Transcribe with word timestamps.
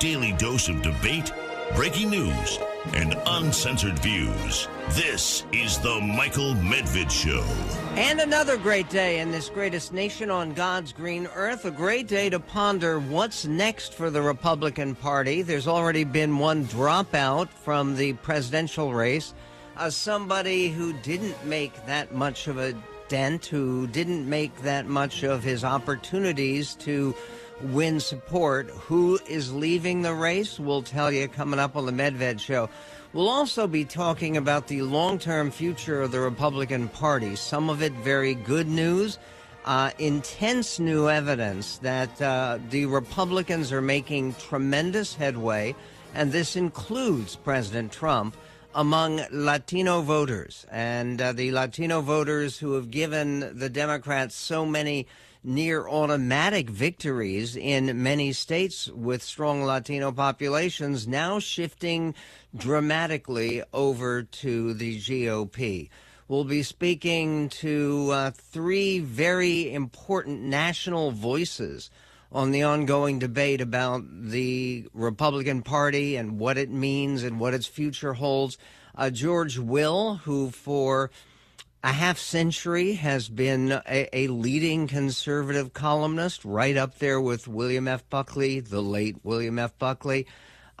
daily 0.00 0.32
dose 0.32 0.70
of 0.70 0.80
debate, 0.80 1.30
breaking 1.76 2.08
news, 2.08 2.58
and 2.94 3.14
uncensored 3.26 3.98
views. 3.98 4.66
This 4.92 5.44
is 5.52 5.78
the 5.78 6.00
Michael 6.00 6.54
Medved 6.54 7.10
Show. 7.10 7.44
And 7.96 8.18
another 8.18 8.56
great 8.56 8.88
day 8.88 9.20
in 9.20 9.30
this 9.30 9.50
greatest 9.50 9.92
nation 9.92 10.30
on 10.30 10.54
God's 10.54 10.92
green 10.92 11.28
earth. 11.34 11.66
A 11.66 11.70
great 11.70 12.08
day 12.08 12.30
to 12.30 12.40
ponder 12.40 12.98
what's 12.98 13.44
next 13.44 13.92
for 13.92 14.08
the 14.08 14.22
Republican 14.22 14.94
Party. 14.94 15.42
There's 15.42 15.68
already 15.68 16.04
been 16.04 16.38
one 16.38 16.64
dropout 16.64 17.50
from 17.50 17.94
the 17.94 18.14
presidential 18.14 18.94
race. 18.94 19.34
Uh, 19.76 19.90
somebody 19.90 20.70
who 20.70 20.94
didn't 20.94 21.44
make 21.44 21.74
that 21.84 22.14
much 22.14 22.48
of 22.48 22.58
a 22.58 22.74
dent, 23.10 23.44
who 23.44 23.86
didn't 23.88 24.26
make 24.26 24.62
that 24.62 24.86
much 24.86 25.22
of 25.22 25.42
his 25.42 25.64
opportunities 25.64 26.74
to 26.76 27.14
win 27.60 28.00
support. 28.00 28.70
Who 28.70 29.18
is 29.28 29.52
leaving 29.52 30.00
the 30.00 30.14
race? 30.14 30.58
We'll 30.58 30.82
tell 30.82 31.12
you 31.12 31.28
coming 31.28 31.60
up 31.60 31.76
on 31.76 31.84
the 31.84 31.92
Medved 31.92 32.40
Show. 32.40 32.70
We'll 33.12 33.28
also 33.28 33.66
be 33.66 33.84
talking 33.84 34.36
about 34.36 34.68
the 34.68 34.82
long 34.82 35.18
term 35.18 35.50
future 35.50 36.00
of 36.00 36.12
the 36.12 36.20
Republican 36.20 36.88
Party. 36.88 37.36
Some 37.36 37.68
of 37.68 37.82
it 37.82 37.92
very 37.94 38.34
good 38.34 38.68
news, 38.68 39.18
uh, 39.64 39.90
intense 39.98 40.78
new 40.78 41.10
evidence 41.10 41.78
that 41.78 42.22
uh, 42.22 42.58
the 42.70 42.86
Republicans 42.86 43.72
are 43.72 43.82
making 43.82 44.34
tremendous 44.34 45.14
headway, 45.14 45.74
and 46.14 46.30
this 46.30 46.54
includes 46.54 47.34
President 47.34 47.90
Trump 47.92 48.36
among 48.74 49.22
Latino 49.30 50.00
voters. 50.02 50.66
And 50.70 51.20
uh, 51.20 51.32
the 51.32 51.52
Latino 51.52 52.00
voters 52.00 52.58
who 52.58 52.74
have 52.74 52.90
given 52.90 53.58
the 53.58 53.68
Democrats 53.68 54.34
so 54.34 54.64
many 54.64 55.06
near 55.42 55.88
automatic 55.88 56.68
victories 56.68 57.56
in 57.56 58.02
many 58.02 58.32
states 58.32 58.88
with 58.88 59.22
strong 59.22 59.64
Latino 59.64 60.12
populations, 60.12 61.08
now 61.08 61.38
shifting 61.38 62.14
dramatically 62.54 63.62
over 63.72 64.22
to 64.22 64.74
the 64.74 64.98
GOP. 64.98 65.88
We'll 66.28 66.44
be 66.44 66.62
speaking 66.62 67.48
to 67.48 68.10
uh, 68.12 68.30
three 68.30 69.00
very 69.00 69.72
important 69.72 70.42
national 70.42 71.10
voices 71.10 71.90
on 72.32 72.52
the 72.52 72.62
ongoing 72.62 73.18
debate 73.18 73.60
about 73.60 74.04
the 74.08 74.86
Republican 74.94 75.62
Party 75.62 76.16
and 76.16 76.38
what 76.38 76.58
it 76.58 76.70
means 76.70 77.22
and 77.22 77.40
what 77.40 77.54
its 77.54 77.66
future 77.66 78.14
holds. 78.14 78.56
Uh, 78.94 79.10
George 79.10 79.58
Will, 79.58 80.16
who 80.16 80.50
for 80.50 81.10
a 81.82 81.92
half 81.92 82.18
century 82.18 82.92
has 82.94 83.28
been 83.28 83.72
a, 83.72 84.08
a, 84.12 84.28
leading 84.28 84.86
conservative 84.86 85.72
columnist, 85.72 86.44
right 86.44 86.76
up 86.76 86.98
there 86.98 87.20
with 87.20 87.48
William 87.48 87.88
F. 87.88 88.08
Buckley, 88.10 88.60
the 88.60 88.82
late 88.82 89.16
William 89.22 89.58
F. 89.58 89.76
Buckley. 89.78 90.26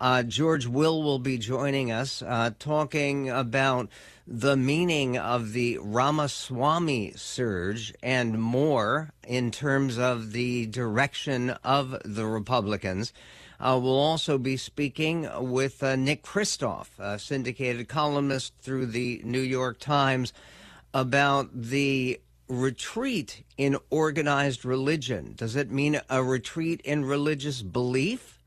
Uh, 0.00 0.22
George 0.22 0.66
Will 0.66 1.02
will 1.02 1.18
be 1.18 1.36
joining 1.36 1.92
us, 1.92 2.22
uh, 2.22 2.52
talking 2.58 3.28
about 3.28 3.90
the 4.26 4.56
meaning 4.56 5.18
of 5.18 5.52
the 5.52 5.76
Ramaswamy 5.82 7.12
surge 7.16 7.92
and 8.02 8.40
more 8.40 9.10
in 9.28 9.50
terms 9.50 9.98
of 9.98 10.32
the 10.32 10.64
direction 10.64 11.50
of 11.62 11.98
the 12.02 12.24
Republicans. 12.24 13.12
Uh, 13.60 13.78
we'll 13.82 13.98
also 13.98 14.38
be 14.38 14.56
speaking 14.56 15.28
with 15.38 15.82
uh, 15.82 15.96
Nick 15.96 16.22
Kristof, 16.22 16.98
a 16.98 17.18
syndicated 17.18 17.86
columnist 17.86 18.54
through 18.62 18.86
the 18.86 19.20
New 19.22 19.42
York 19.42 19.78
Times 19.78 20.32
about 20.94 21.50
the 21.52 22.18
retreat 22.48 23.44
in 23.58 23.76
organized 23.90 24.64
religion. 24.64 25.34
Does 25.36 25.56
it 25.56 25.70
mean 25.70 26.00
a 26.08 26.24
retreat 26.24 26.80
in 26.84 27.04
religious 27.04 27.60
belief? 27.60 28.39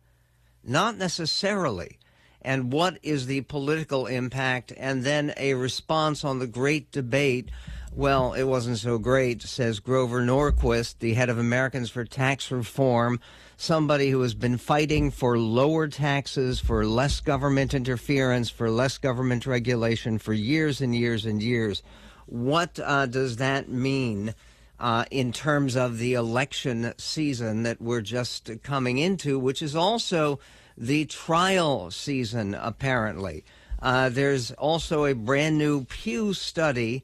Not 0.63 0.97
necessarily. 0.97 1.99
And 2.41 2.71
what 2.71 2.99
is 3.03 3.25
the 3.25 3.41
political 3.41 4.05
impact? 4.05 4.73
And 4.75 5.03
then 5.03 5.33
a 5.37 5.53
response 5.53 6.23
on 6.23 6.39
the 6.39 6.47
great 6.47 6.91
debate. 6.91 7.49
Well, 7.95 8.33
it 8.33 8.43
wasn't 8.43 8.79
so 8.79 8.97
great, 8.97 9.41
says 9.43 9.79
Grover 9.79 10.21
Norquist, 10.21 10.99
the 10.99 11.13
head 11.13 11.29
of 11.29 11.37
Americans 11.37 11.89
for 11.89 12.03
Tax 12.03 12.51
Reform, 12.51 13.19
somebody 13.55 14.09
who 14.09 14.21
has 14.21 14.33
been 14.33 14.57
fighting 14.57 15.11
for 15.11 15.37
lower 15.37 15.87
taxes, 15.87 16.59
for 16.59 16.85
less 16.85 17.19
government 17.19 17.73
interference, 17.73 18.49
for 18.49 18.69
less 18.69 18.97
government 18.97 19.45
regulation 19.45 20.17
for 20.17 20.33
years 20.33 20.81
and 20.81 20.95
years 20.95 21.25
and 21.25 21.41
years. 21.41 21.83
What 22.25 22.79
uh, 22.83 23.05
does 23.05 23.37
that 23.37 23.69
mean 23.69 24.33
uh, 24.79 25.05
in 25.11 25.31
terms 25.31 25.75
of 25.75 25.97
the 25.97 26.13
election 26.13 26.93
season 26.97 27.63
that 27.63 27.81
we're 27.81 28.01
just 28.01 28.49
coming 28.63 28.97
into, 28.97 29.39
which 29.39 29.61
is 29.61 29.75
also 29.75 30.39
the 30.77 31.05
trial 31.05 31.91
season, 31.91 32.53
apparently? 32.55 33.43
Uh, 33.81 34.09
there's 34.09 34.51
also 34.51 35.05
a 35.05 35.13
brand 35.13 35.57
new 35.57 35.83
Pew 35.85 36.33
study 36.33 37.03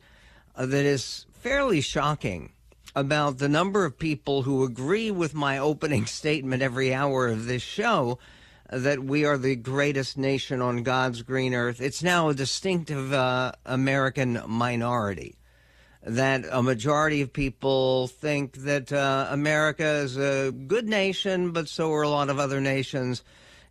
uh, 0.56 0.66
that 0.66 0.86
is 0.86 1.26
fairly 1.32 1.82
shocking 1.82 2.52
about 2.96 3.38
the 3.38 3.50
number 3.50 3.86
of 3.86 4.00
people 4.00 4.44
who 4.44 4.64
agree 4.64 5.12
with 5.12 5.34
my 5.34 5.58
opening 5.58 6.06
statement 6.20 6.64
every 6.64 6.94
hour 6.94 7.28
of 7.28 7.46
this 7.46 7.62
show 7.62 8.18
that 8.72 9.04
we 9.04 9.26
are 9.26 9.38
the 9.38 9.56
greatest 9.56 10.18
nation 10.18 10.62
on 10.62 10.84
God's 10.84 11.22
green 11.22 11.54
earth. 11.54 11.82
It's 11.82 12.04
now 12.04 12.30
a 12.30 12.34
distinctive 12.34 13.12
uh, 13.12 13.54
American 13.66 14.42
minority. 14.48 15.36
That 16.04 16.46
a 16.50 16.64
majority 16.64 17.22
of 17.22 17.34
people 17.34 18.08
think 18.08 18.54
that 18.60 18.92
uh, 18.92 19.28
America 19.30 19.86
is 19.86 20.18
a 20.18 20.52
good 20.52 20.88
nation, 20.88 21.52
but 21.52 21.68
so 21.68 21.92
are 21.92 22.04
a 22.04 22.10
lot 22.10 22.30
of 22.30 22.40
other 22.40 22.62
nations. 22.62 23.24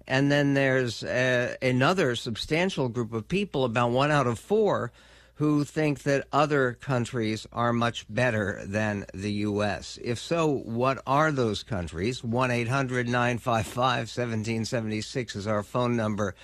And 0.06 0.30
then 0.30 0.54
there's 0.54 1.02
uh, 1.02 1.56
another 1.60 2.16
substantial 2.16 2.88
group 2.88 3.12
of 3.12 3.28
people, 3.28 3.64
about 3.64 3.90
one 3.90 4.10
out 4.10 4.26
of 4.26 4.38
four, 4.38 4.92
who 5.38 5.62
think 5.62 6.02
that 6.02 6.26
other 6.32 6.72
countries 6.72 7.46
are 7.52 7.72
much 7.72 8.04
better 8.08 8.60
than 8.66 9.06
the 9.14 9.30
U.S. 9.32 9.96
If 10.02 10.18
so, 10.18 10.48
what 10.48 11.00
are 11.06 11.30
those 11.30 11.62
countries? 11.62 12.24
1 12.24 12.50
800 12.50 13.06
955 13.06 13.84
1776 13.84 15.36
is 15.36 15.46
our 15.46 15.62
phone 15.62 15.94
number. 15.94 16.34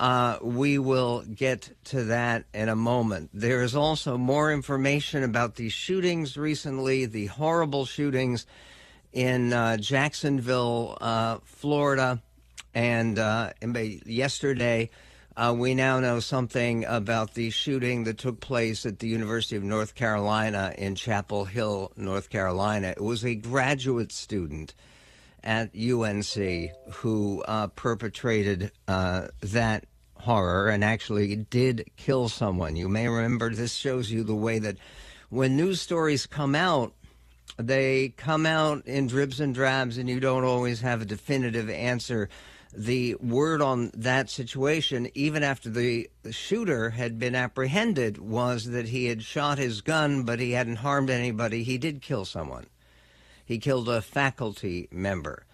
Uh, 0.00 0.38
we 0.40 0.78
will 0.78 1.22
get 1.22 1.70
to 1.84 2.04
that 2.04 2.46
in 2.54 2.70
a 2.70 2.74
moment. 2.74 3.28
There 3.34 3.62
is 3.62 3.76
also 3.76 4.16
more 4.16 4.50
information 4.50 5.22
about 5.22 5.56
these 5.56 5.74
shootings 5.74 6.38
recently, 6.38 7.04
the 7.04 7.26
horrible 7.26 7.84
shootings 7.84 8.46
in 9.12 9.52
uh, 9.52 9.76
Jacksonville, 9.76 10.96
uh, 11.02 11.40
Florida, 11.44 12.22
and 12.72 13.18
uh, 13.18 13.52
yesterday 14.06 14.88
uh, 15.36 15.54
we 15.54 15.74
now 15.74 16.00
know 16.00 16.18
something 16.18 16.86
about 16.86 17.34
the 17.34 17.50
shooting 17.50 18.04
that 18.04 18.16
took 18.16 18.40
place 18.40 18.86
at 18.86 19.00
the 19.00 19.08
University 19.08 19.56
of 19.56 19.62
North 19.62 19.94
Carolina 19.94 20.72
in 20.78 20.94
Chapel 20.94 21.44
Hill, 21.44 21.92
North 21.96 22.30
Carolina. 22.30 22.88
It 22.88 23.02
was 23.02 23.22
a 23.22 23.34
graduate 23.34 24.12
student 24.12 24.74
at 25.44 25.74
UNC 25.74 26.70
who 26.94 27.42
uh, 27.46 27.68
perpetrated 27.68 28.72
uh, 28.88 29.28
that 29.40 29.84
horror 30.20 30.68
and 30.68 30.84
actually 30.84 31.36
did 31.36 31.90
kill 31.96 32.28
someone. 32.28 32.76
You 32.76 32.88
may 32.88 33.08
remember 33.08 33.50
this 33.50 33.74
shows 33.74 34.10
you 34.10 34.22
the 34.22 34.34
way 34.34 34.58
that 34.58 34.76
when 35.28 35.56
news 35.56 35.80
stories 35.80 36.26
come 36.26 36.54
out, 36.54 36.92
they 37.56 38.10
come 38.16 38.46
out 38.46 38.86
in 38.86 39.06
dribs 39.06 39.40
and 39.40 39.54
drabs, 39.54 39.98
and 39.98 40.08
you 40.08 40.20
don't 40.20 40.44
always 40.44 40.80
have 40.80 41.02
a 41.02 41.06
definitive 41.06 41.68
answer 41.68 42.28
the 42.72 43.16
word 43.16 43.60
on 43.60 43.90
that 43.94 44.30
situation, 44.30 45.08
even 45.14 45.42
after 45.42 45.68
the, 45.68 46.08
shooter 46.30 46.90
had 46.90 47.18
been 47.18 47.34
apprehended, 47.34 48.18
was 48.18 48.66
that 48.66 48.88
he 48.88 49.06
had 49.06 49.22
shot 49.22 49.58
his 49.58 49.80
gun, 49.80 50.22
but 50.22 50.38
he 50.38 50.52
hadn't 50.52 50.76
harmed 50.76 51.10
anybody. 51.10 51.64
He 51.64 51.78
did 51.78 52.02
kill 52.02 52.24
someone. 52.24 52.66
He 53.44 53.58
killed 53.58 53.88
a 53.88 54.00
faculty 54.00 54.88
member. 54.92 55.44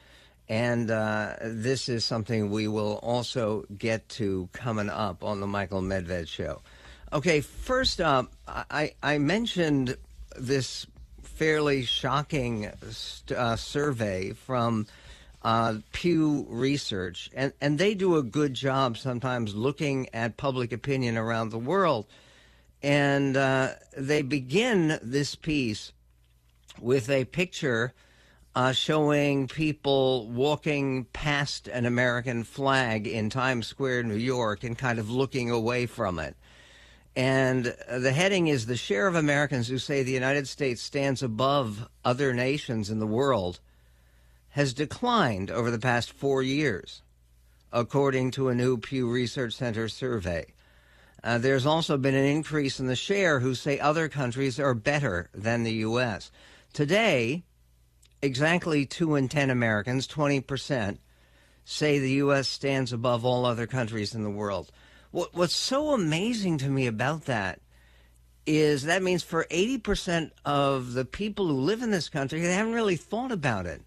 And 0.49 0.91
uh, 0.91 1.35
this 1.43 1.89
is 1.89 2.05
something 2.05 2.51
we 2.51 2.69
will 2.69 3.01
also 3.03 3.65
get 3.77 4.09
to 4.11 4.49
coming 4.53 4.89
up 4.89 5.25
on 5.25 5.41
the 5.41 5.47
Michael 5.47 5.83
Medved 5.83 6.29
show. 6.29 6.63
Okay, 7.13 7.41
first 7.41 8.01
up, 8.01 8.33
I, 8.47 8.95
I 9.03 9.19
mentioned 9.19 9.97
this 10.37 10.87
fairly 11.23 11.85
shocking 11.85 12.71
uh, 13.37 13.57
survey 13.57 14.33
from 14.33 14.87
uh, 15.43 15.77
Pew 15.93 16.47
Research, 16.49 17.31
and, 17.35 17.53
and 17.61 17.79
they 17.79 17.95
do 17.95 18.17
a 18.17 18.23
good 18.23 18.55
job 18.55 18.97
sometimes 18.97 19.55
looking 19.55 20.09
at 20.15 20.37
public 20.37 20.73
opinion 20.73 21.17
around 21.17 21.51
the 21.51 21.59
world. 21.59 22.07
And 22.83 23.37
uh, 23.37 23.71
they 23.97 24.23
begin 24.23 24.99
this 25.03 25.35
piece 25.35 25.93
with 26.81 27.09
a 27.11 27.25
picture 27.25 27.95
uh, 28.57 28.73
showing 28.73 29.47
people 29.47 30.29
walking 30.31 31.05
past 31.13 31.69
an 31.69 31.87
American 31.87 32.43
flag 32.43 33.07
in 33.07 33.31
Times 33.31 33.69
Square, 33.69 34.05
New 34.05 34.17
York, 34.17 34.65
and 34.65 34.77
kind 34.79 34.99
of 34.99 35.11
looking 35.11 35.51
away 35.51 35.87
from 35.87 36.19
it. 36.19 36.35
And 37.15 37.75
the 37.91 38.13
heading 38.13 38.49
is 38.49 38.67
The 38.67 38.77
Share 38.77 39.07
of 39.07 39.15
Americans 39.15 39.69
Who 39.69 39.79
Say 39.79 40.03
the 40.03 40.13
United 40.13 40.49
States 40.49 40.83
Stands 40.83 41.23
Above 41.23 41.89
Other 42.05 42.33
Nations 42.35 42.91
in 42.91 42.99
the 42.99 43.07
World 43.07 43.61
has 44.51 44.75
declined 44.75 45.51
over 45.51 45.71
the 45.71 45.79
past 45.79 46.13
four 46.13 46.43
years. 46.43 47.03
according 47.73 48.31
to 48.33 48.49
a 48.49 48.55
new 48.55 48.79
Pew 48.79 49.11
Research 49.11 49.53
Center 49.55 49.89
survey. 49.89 50.47
Uh, 51.23 51.39
there's 51.39 51.67
also 51.67 51.99
been 51.99 52.15
an 52.15 52.25
increase 52.25 52.81
in 52.81 52.87
the 52.87 52.97
share 52.97 53.41
who 53.41 53.55
say 53.55 53.79
other 53.79 54.09
countries 54.09 54.59
are 54.61 54.75
better 54.75 55.29
than 55.35 55.63
the 55.63 55.75
U.S. 55.75 56.31
Today, 56.73 57.45
exactly 58.27 58.85
two 58.85 59.15
in 59.15 59.29
10 59.29 59.49
Americans, 59.51 60.07
20%, 60.07 60.99
say 61.65 61.99
the 61.99 62.13
U.S. 62.13 62.49
stands 62.49 62.93
above 62.93 63.25
all 63.25 63.47
other 63.47 63.67
countries 63.67 64.15
in 64.15 64.23
the 64.23 64.31
world. 64.31 64.71
What, 65.11 65.35
what's 65.35 65.57
so 65.57 65.95
amazing 65.95 66.59
to 66.59 66.69
me 66.69 66.87
about 66.87 67.25
that 67.25 67.61
is 68.47 68.85
that 68.85 69.03
means 69.03 69.23
for 69.23 69.47
80% 69.51 70.31
of 70.45 70.93
the 70.93 71.05
people 71.05 71.49
who 71.49 71.55
live 71.55 71.83
in 71.83 71.91
this 71.91 72.09
country, 72.09 72.41
they 72.41 72.53
haven't 72.53 72.75
really 72.75 72.97
thought 72.97 73.33
about 73.33 73.67
it. 73.67 73.83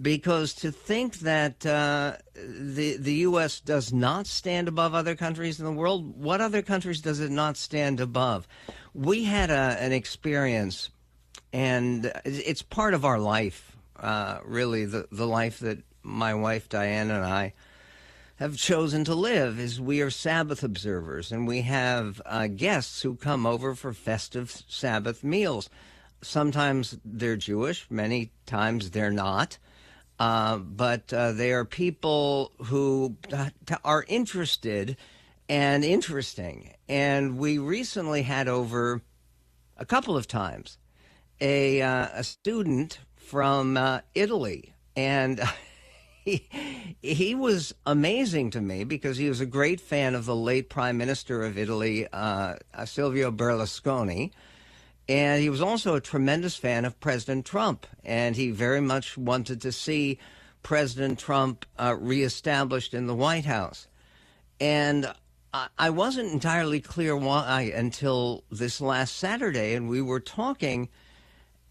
Because 0.00 0.52
to 0.54 0.70
think 0.70 1.20
that 1.20 1.64
uh, 1.64 2.16
the 2.34 2.98
the 2.98 3.14
U.S. 3.14 3.60
does 3.60 3.94
not 3.94 4.26
stand 4.26 4.68
above 4.68 4.94
other 4.94 5.14
countries 5.14 5.58
in 5.58 5.64
the 5.64 5.72
world, 5.72 6.22
what 6.22 6.42
other 6.42 6.60
countries 6.60 7.00
does 7.00 7.20
it 7.20 7.30
not 7.30 7.56
stand 7.56 7.98
above? 7.98 8.46
We 8.92 9.24
had 9.24 9.48
a, 9.48 9.78
an 9.80 9.92
experience, 9.92 10.90
and 11.56 12.12
it's 12.26 12.60
part 12.60 12.92
of 12.92 13.06
our 13.06 13.18
life, 13.18 13.78
uh, 13.98 14.40
really, 14.44 14.84
the, 14.84 15.08
the 15.10 15.26
life 15.26 15.60
that 15.60 15.78
my 16.02 16.34
wife 16.34 16.68
Diane 16.68 17.10
and 17.10 17.24
I 17.24 17.54
have 18.36 18.58
chosen 18.58 19.04
to 19.04 19.14
live 19.14 19.58
is 19.58 19.80
we 19.80 20.02
are 20.02 20.10
Sabbath 20.10 20.62
observers 20.62 21.32
and 21.32 21.48
we 21.48 21.62
have 21.62 22.20
uh, 22.26 22.48
guests 22.48 23.00
who 23.00 23.16
come 23.16 23.46
over 23.46 23.74
for 23.74 23.94
festive 23.94 24.64
Sabbath 24.68 25.24
meals. 25.24 25.70
Sometimes 26.20 26.98
they're 27.06 27.38
Jewish, 27.38 27.86
many 27.88 28.32
times 28.44 28.90
they're 28.90 29.10
not. 29.10 29.56
Uh, 30.18 30.58
but 30.58 31.10
uh, 31.10 31.32
they 31.32 31.52
are 31.52 31.64
people 31.64 32.52
who 32.66 33.16
are 33.82 34.04
interested 34.08 34.98
and 35.48 35.86
interesting. 35.86 36.74
And 36.86 37.38
we 37.38 37.56
recently 37.56 38.24
had 38.24 38.46
over 38.46 39.00
a 39.78 39.86
couple 39.86 40.18
of 40.18 40.28
times 40.28 40.76
a, 41.40 41.82
uh, 41.82 42.08
a 42.12 42.24
student 42.24 42.98
from 43.16 43.76
uh, 43.76 44.00
Italy. 44.14 44.74
And 44.94 45.40
he, 46.24 46.48
he 47.02 47.34
was 47.34 47.74
amazing 47.84 48.50
to 48.52 48.60
me 48.60 48.84
because 48.84 49.16
he 49.16 49.28
was 49.28 49.40
a 49.40 49.46
great 49.46 49.80
fan 49.80 50.14
of 50.14 50.24
the 50.24 50.36
late 50.36 50.68
Prime 50.68 50.96
Minister 50.96 51.42
of 51.42 51.58
Italy, 51.58 52.06
uh, 52.12 52.56
Silvio 52.84 53.30
Berlusconi. 53.30 54.30
And 55.08 55.40
he 55.40 55.50
was 55.50 55.62
also 55.62 55.94
a 55.94 56.00
tremendous 56.00 56.56
fan 56.56 56.84
of 56.84 56.98
President 56.98 57.46
Trump. 57.46 57.86
And 58.04 58.34
he 58.34 58.50
very 58.50 58.80
much 58.80 59.16
wanted 59.16 59.60
to 59.62 59.72
see 59.72 60.18
President 60.62 61.18
Trump 61.18 61.64
uh, 61.78 61.94
reestablished 61.98 62.92
in 62.92 63.06
the 63.06 63.14
White 63.14 63.44
House. 63.44 63.86
And 64.60 65.12
I 65.78 65.90
wasn't 65.90 66.32
entirely 66.32 66.80
clear 66.80 67.16
why 67.16 67.72
until 67.74 68.44
this 68.50 68.80
last 68.80 69.16
Saturday. 69.16 69.74
And 69.74 69.88
we 69.88 70.02
were 70.02 70.20
talking, 70.20 70.88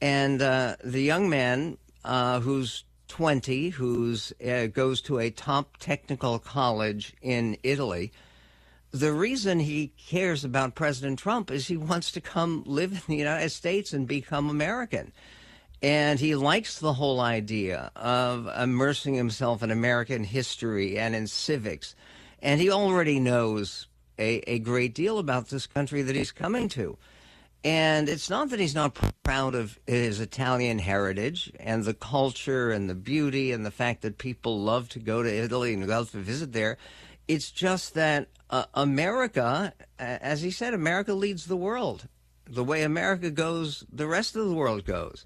and 0.06 0.40
uh, 0.40 0.76
the 0.84 1.02
young 1.02 1.32
man 1.32 1.80
uh, 2.04 2.40
who's 2.40 2.84
20 3.08 3.70
who 3.70 4.16
uh, 4.48 4.68
goes 4.68 5.02
to 5.02 5.18
a 5.18 5.32
top 5.32 5.78
technical 5.78 6.38
college 6.38 7.16
in 7.24 7.58
Italy. 7.64 8.12
The 8.92 9.12
reason 9.12 9.60
he 9.60 9.94
cares 9.98 10.44
about 10.44 10.76
President 10.76 11.18
Trump 11.18 11.50
is 11.50 11.68
he 11.68 11.76
wants 11.76 12.12
to 12.12 12.22
come 12.22 12.62
live 12.68 12.92
in 12.92 13.02
the 13.08 13.16
United 13.16 13.50
States 13.50 13.94
and 13.94 14.08
become 14.08 14.48
American. 14.48 15.12
And 15.82 16.20
he 16.20 16.36
likes 16.36 16.78
the 16.78 16.94
whole 16.94 17.20
idea 17.20 17.92
of 17.96 18.48
immersing 18.62 19.16
himself 19.16 19.64
in 19.64 19.72
American 19.72 20.24
history 20.24 21.00
and 21.00 21.16
in 21.16 21.26
civics. 21.26 21.96
And 22.44 22.62
he 22.62 22.70
already 22.70 23.20
knows 23.20 23.88
a, 24.20 24.38
a 24.48 24.60
great 24.60 24.94
deal 24.94 25.18
about 25.18 25.50
this 25.50 25.66
country 25.66 26.04
that 26.04 26.16
he's 26.16 26.32
coming 26.32 26.70
to. 26.70 26.96
And 27.66 28.10
it's 28.10 28.30
not 28.30 28.52
that 28.52 28.60
he's 28.60 28.76
not 28.76 28.96
proud 29.24 29.56
of 29.56 29.80
his 29.88 30.20
Italian 30.20 30.78
heritage 30.78 31.52
and 31.60 31.84
the 31.84 31.96
culture 31.96 32.70
and 32.70 32.88
the 32.88 32.94
beauty 32.94 33.52
and 33.52 33.66
the 33.66 33.72
fact 33.72 34.04
that 34.04 34.20
people 34.20 34.62
love 34.62 34.88
to 34.90 35.00
go 35.00 35.24
to 35.24 35.36
Italy 35.36 35.74
and 35.74 35.88
love 35.88 36.12
to 36.12 36.20
visit 36.20 36.54
there. 36.54 36.78
It's 37.28 37.50
just 37.50 37.96
that 37.96 38.28
uh, 38.52 38.66
America, 38.76 39.74
as 39.98 40.44
he 40.44 40.52
said, 40.52 40.76
America 40.76 41.16
leads 41.16 41.48
the 41.48 41.58
world. 41.58 42.08
The 42.48 42.64
way 42.64 42.84
America 42.84 43.32
goes, 43.32 43.84
the 43.92 44.06
rest 44.06 44.36
of 44.36 44.48
the 44.48 44.54
world 44.54 44.86
goes. 44.86 45.26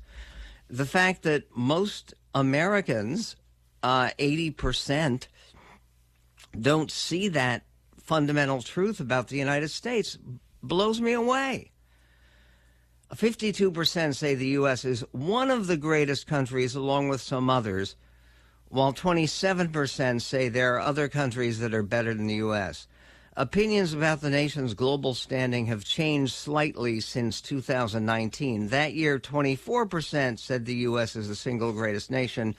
The 0.69 0.86
fact 0.86 1.24
that 1.24 1.44
most 1.53 2.13
Americans, 2.33 3.36
uh, 3.83 4.12
80%, 4.18 5.27
don't 6.57 6.89
see 6.89 7.27
that 7.27 7.63
fundamental 8.01 8.62
truth 8.62 9.01
about 9.01 9.27
the 9.27 9.38
United 9.38 9.71
States 9.71 10.18
blows 10.63 11.01
me 11.01 11.12
away. 11.12 11.71
52% 13.16 14.16
say 14.16 14.36
the 14.36 14.48
U.S. 14.48 14.86
is 14.86 15.04
one 15.12 15.50
of 15.50 15.68
the 15.68 15.78
greatest 15.78 16.28
countries, 16.28 16.76
along 16.76 17.10
with 17.10 17.22
some 17.22 17.50
others, 17.50 17.96
while 18.70 18.94
27% 18.94 20.22
say 20.22 20.48
there 20.48 20.76
are 20.76 20.80
other 20.80 21.08
countries 21.08 21.60
that 21.60 21.74
are 21.74 21.84
better 21.84 22.14
than 22.14 22.28
the 22.28 22.36
U.S. 22.36 22.88
Opinions 23.36 23.94
about 23.94 24.22
the 24.22 24.30
nation's 24.30 24.74
global 24.74 25.14
standing 25.14 25.68
have 25.68 25.86
changed 25.86 26.34
slightly 26.34 27.00
since 27.00 27.42
2019. 27.42 28.68
That 28.68 28.94
year, 28.94 29.18
24% 29.18 30.38
said 30.38 30.66
the 30.66 30.76
U.S. 30.76 31.16
is 31.16 31.30
the 31.30 31.36
single 31.36 31.72
greatest 31.72 32.12
nation. 32.12 32.54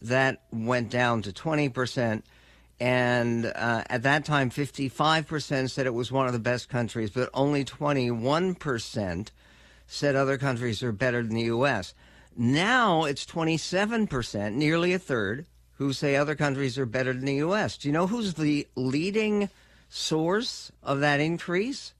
That 0.00 0.42
went 0.50 0.90
down 0.90 1.22
to 1.22 1.32
20%. 1.32 2.22
And 2.80 3.46
uh, 3.46 3.84
at 3.88 4.02
that 4.04 4.24
time, 4.24 4.50
55% 4.50 5.70
said 5.70 5.86
it 5.86 5.94
was 5.94 6.10
one 6.10 6.26
of 6.26 6.32
the 6.32 6.38
best 6.38 6.68
countries, 6.68 7.10
but 7.10 7.28
only 7.34 7.64
21% 7.64 9.28
said 9.86 10.14
other 10.14 10.38
countries 10.38 10.82
are 10.82 10.92
better 10.92 11.22
than 11.22 11.34
the 11.34 11.42
U.S. 11.42 11.94
Now 12.36 13.04
it's 13.04 13.26
27%, 13.26 14.54
nearly 14.54 14.94
a 14.94 14.98
third, 14.98 15.46
who 15.76 15.92
say 15.92 16.16
other 16.16 16.34
countries 16.34 16.78
are 16.78 16.86
better 16.86 17.12
than 17.12 17.24
the 17.24 17.36
U.S. 17.36 17.76
Do 17.76 17.88
you 17.88 17.92
know 17.92 18.06
who's 18.06 18.34
the 18.34 18.66
leading 18.74 19.48
source 19.88 20.72
of 20.82 21.00
that 21.00 21.20
increase? 21.20 21.92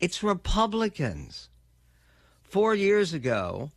It's 0.00 0.22
Republicans. 0.22 1.48
Four 2.42 2.74
years 2.74 3.12
ago, 3.12 3.70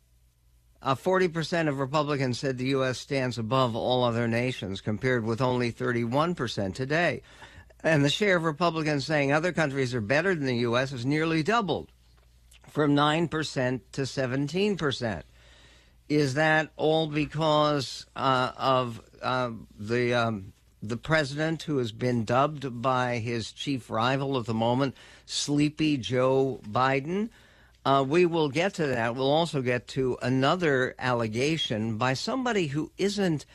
uh, 0.81 0.95
40% 0.95 1.67
of 1.67 1.79
Republicans 1.79 2.37
said 2.37 2.57
the 2.57 2.65
U.S. 2.67 2.99
stands 2.99 3.37
above 3.37 3.75
all 3.75 4.03
other 4.03 4.27
nations, 4.27 4.81
compared 4.81 5.25
with 5.25 5.41
only 5.41 5.71
31% 5.71 6.75
today. 6.75 7.21
And 7.83 8.03
the 8.03 8.09
share 8.09 8.37
of 8.37 8.43
Republicans 8.43 9.05
saying 9.05 9.31
other 9.31 9.51
countries 9.51 9.95
are 9.95 10.01
better 10.01 10.35
than 10.35 10.45
the 10.45 10.57
U.S. 10.57 10.91
has 10.91 11.05
nearly 11.05 11.43
doubled 11.43 11.91
from 12.69 12.95
9% 12.95 13.81
to 13.93 14.01
17%. 14.01 15.23
Is 16.09 16.35
that 16.35 16.69
all 16.77 17.07
because 17.07 18.05
uh, 18.15 18.51
of 18.57 19.01
uh, 19.21 19.51
the 19.77 20.13
um, 20.13 20.53
the 20.81 20.95
president 20.95 21.63
who 21.63 21.79
has 21.79 21.91
been 21.91 22.23
dubbed 22.23 22.81
by 22.81 23.17
his 23.17 23.51
chief 23.51 23.89
rival 23.89 24.37
at 24.37 24.45
the 24.45 24.53
moment, 24.53 24.95
Sleepy 25.25 25.97
Joe 25.97 26.61
Biden? 26.65 27.29
Uh, 27.83 28.05
we 28.07 28.25
will 28.25 28.49
get 28.49 28.73
to 28.75 28.87
that. 28.87 29.15
We'll 29.15 29.31
also 29.31 29.61
get 29.61 29.87
to 29.89 30.17
another 30.21 30.95
allegation 30.97 31.97
by 31.97 32.13
somebody 32.13 32.67
who 32.67 32.91
isn't 32.97 33.45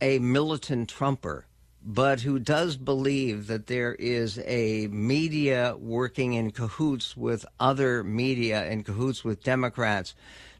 a 0.00 0.18
militant 0.18 0.88
Trumper 0.88 1.46
but 1.84 2.20
who 2.20 2.38
does 2.38 2.76
believe 2.76 3.48
that 3.48 3.66
there 3.66 3.94
is 3.94 4.38
a 4.44 4.86
media 4.88 5.74
working 5.78 6.34
in 6.34 6.50
cahoots 6.50 7.16
with 7.16 7.44
other 7.58 8.04
media, 8.04 8.66
in 8.66 8.84
cahoots 8.84 9.24
with 9.24 9.42
Democrats, 9.42 10.14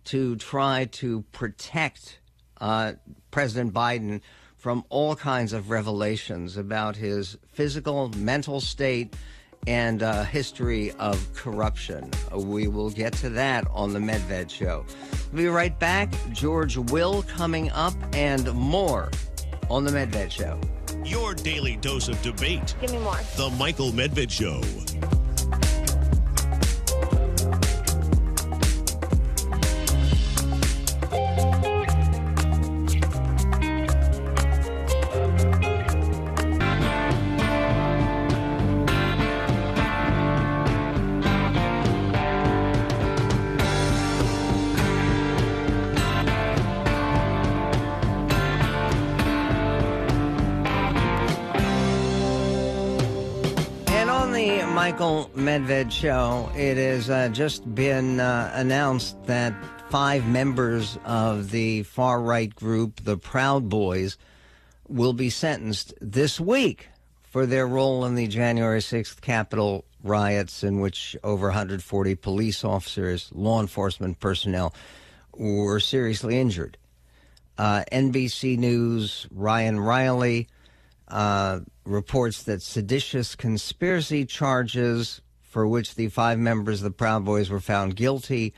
to 0.04 0.36
try 0.36 0.86
to 0.86 1.22
protect 1.32 2.18
uh, 2.60 2.94
President 3.30 3.72
Biden 3.72 4.20
from 4.56 4.84
all 4.88 5.16
kinds 5.16 5.52
of 5.52 5.70
revelations 5.70 6.56
about 6.56 6.96
his 6.96 7.36
physical, 7.52 8.08
mental 8.16 8.60
state, 8.60 9.14
and 9.66 10.02
uh, 10.02 10.24
history 10.24 10.90
of 10.92 11.32
corruption. 11.34 12.10
We 12.32 12.66
will 12.66 12.90
get 12.90 13.12
to 13.14 13.28
that 13.30 13.64
on 13.70 13.92
the 13.92 14.00
Medved 14.00 14.50
Show. 14.50 14.84
We'll 15.32 15.42
be 15.42 15.48
right 15.48 15.78
back. 15.78 16.12
George 16.32 16.76
Will 16.76 17.22
coming 17.22 17.70
up, 17.70 17.94
and 18.12 18.52
more 18.54 19.10
on 19.70 19.84
the 19.84 19.92
Medved 19.92 20.32
Show. 20.32 20.60
Your 21.04 21.34
daily 21.34 21.76
dose 21.76 22.08
of 22.08 22.20
debate. 22.22 22.74
Give 22.80 22.92
me 22.92 22.98
more. 22.98 23.18
The 23.36 23.50
Michael 23.58 23.90
Medved 23.90 24.30
Show. 24.30 24.60
Michael 55.02 55.30
Medved 55.34 55.90
show. 55.90 56.48
It 56.54 56.76
has 56.76 57.10
uh, 57.10 57.28
just 57.30 57.74
been 57.74 58.20
uh, 58.20 58.52
announced 58.54 59.16
that 59.24 59.52
five 59.90 60.28
members 60.28 60.96
of 61.04 61.50
the 61.50 61.82
far 61.82 62.22
right 62.22 62.54
group, 62.54 63.02
the 63.02 63.16
Proud 63.16 63.68
Boys, 63.68 64.16
will 64.86 65.12
be 65.12 65.28
sentenced 65.28 65.92
this 66.00 66.38
week 66.38 66.86
for 67.20 67.46
their 67.46 67.66
role 67.66 68.04
in 68.04 68.14
the 68.14 68.28
January 68.28 68.78
6th 68.78 69.20
Capitol 69.20 69.84
riots, 70.04 70.62
in 70.62 70.78
which 70.78 71.16
over 71.24 71.48
140 71.48 72.14
police 72.14 72.62
officers, 72.62 73.28
law 73.34 73.60
enforcement 73.60 74.20
personnel, 74.20 74.72
were 75.36 75.80
seriously 75.80 76.38
injured. 76.38 76.78
Uh, 77.58 77.82
NBC 77.90 78.56
News, 78.56 79.26
Ryan 79.32 79.80
Reilly 79.80 80.46
uh, 81.12 81.60
reports 81.84 82.42
that 82.44 82.62
seditious 82.62 83.34
conspiracy 83.34 84.24
charges 84.24 85.20
for 85.42 85.68
which 85.68 85.94
the 85.94 86.08
five 86.08 86.38
members 86.38 86.80
of 86.80 86.84
the 86.84 86.90
Proud 86.90 87.24
Boys 87.24 87.50
were 87.50 87.60
found 87.60 87.94
guilty, 87.94 88.54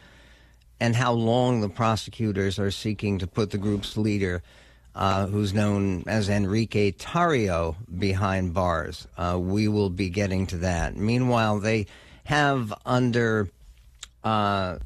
and 0.79 0.95
how 0.95 1.13
long 1.13 1.61
the 1.61 1.69
prosecutors 1.69 2.59
are 2.59 2.71
seeking 2.71 3.19
to 3.19 3.27
put 3.27 3.51
the 3.51 3.59
group's 3.59 3.97
leader, 3.97 4.43
uh, 4.95 5.27
who's 5.27 5.53
known 5.53 6.05
as 6.07 6.29
Enrique 6.29 6.93
Tarrio, 6.93 7.75
behind 7.99 8.55
bars. 8.55 9.09
Uh, 9.17 9.37
we 9.41 9.67
will 9.67 9.91
be 9.91 10.09
getting 10.09 10.47
to 10.47 10.59
that. 10.59 10.97
Meanwhile, 10.97 11.59
they 11.59 11.87
have 12.25 12.73
under 12.87 13.49
uh, 14.23 14.79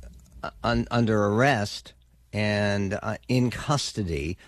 un- 0.64 0.88
under 0.90 1.26
arrest 1.26 1.92
and 2.32 2.98
uh, 3.02 3.16
in 3.28 3.50
custody 3.50 4.38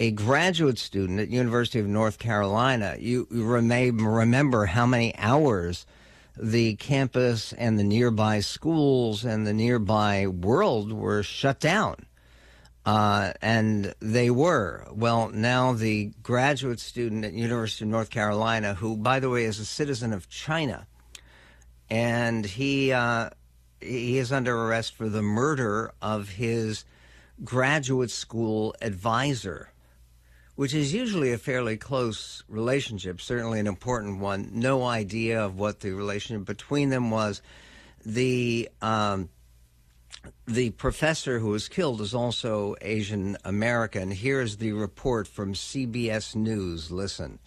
a 0.00 0.10
graduate 0.10 0.78
student 0.78 1.20
at 1.20 1.28
University 1.28 1.78
of 1.78 1.86
North 1.86 2.18
Carolina, 2.18 2.96
you, 2.98 3.28
you 3.30 3.44
may 3.60 3.90
remember 3.90 4.64
how 4.64 4.86
many 4.86 5.14
hours 5.18 5.84
the 6.38 6.74
campus 6.76 7.52
and 7.52 7.78
the 7.78 7.84
nearby 7.84 8.40
schools 8.40 9.26
and 9.26 9.46
the 9.46 9.52
nearby 9.52 10.26
world 10.26 10.90
were 10.90 11.22
shut 11.22 11.60
down. 11.60 12.06
Uh, 12.86 13.34
and 13.42 13.94
they 14.00 14.30
were. 14.30 14.86
Well, 14.90 15.28
now 15.28 15.74
the 15.74 16.12
graduate 16.22 16.80
student 16.80 17.26
at 17.26 17.34
University 17.34 17.84
of 17.84 17.90
North 17.90 18.08
Carolina, 18.08 18.72
who, 18.72 18.96
by 18.96 19.20
the 19.20 19.28
way, 19.28 19.44
is 19.44 19.60
a 19.60 19.66
citizen 19.66 20.14
of 20.14 20.30
China, 20.30 20.86
and 21.90 22.46
he 22.46 22.90
uh, 22.90 23.28
he 23.80 24.16
is 24.16 24.32
under 24.32 24.56
arrest 24.56 24.94
for 24.94 25.10
the 25.10 25.20
murder 25.20 25.92
of 26.00 26.30
his 26.30 26.86
graduate 27.44 28.10
school 28.10 28.74
advisor 28.80 29.70
which 30.60 30.74
is 30.74 30.92
usually 30.92 31.32
a 31.32 31.38
fairly 31.38 31.78
close 31.78 32.44
relationship, 32.46 33.18
certainly 33.18 33.58
an 33.58 33.66
important 33.66 34.20
one. 34.20 34.50
No 34.52 34.84
idea 34.84 35.42
of 35.42 35.58
what 35.58 35.80
the 35.80 35.90
relationship 35.90 36.44
between 36.44 36.90
them 36.90 37.10
was. 37.10 37.40
The 38.04 38.68
um, 38.82 39.30
the 40.46 40.68
professor 40.68 41.38
who 41.38 41.48
was 41.48 41.66
killed 41.66 42.02
is 42.02 42.14
also 42.14 42.76
Asian 42.82 43.38
American. 43.42 44.10
Here's 44.10 44.58
the 44.58 44.72
report 44.72 45.26
from 45.26 45.54
CBS 45.54 46.36
News. 46.36 46.90
Listen. 46.90 47.38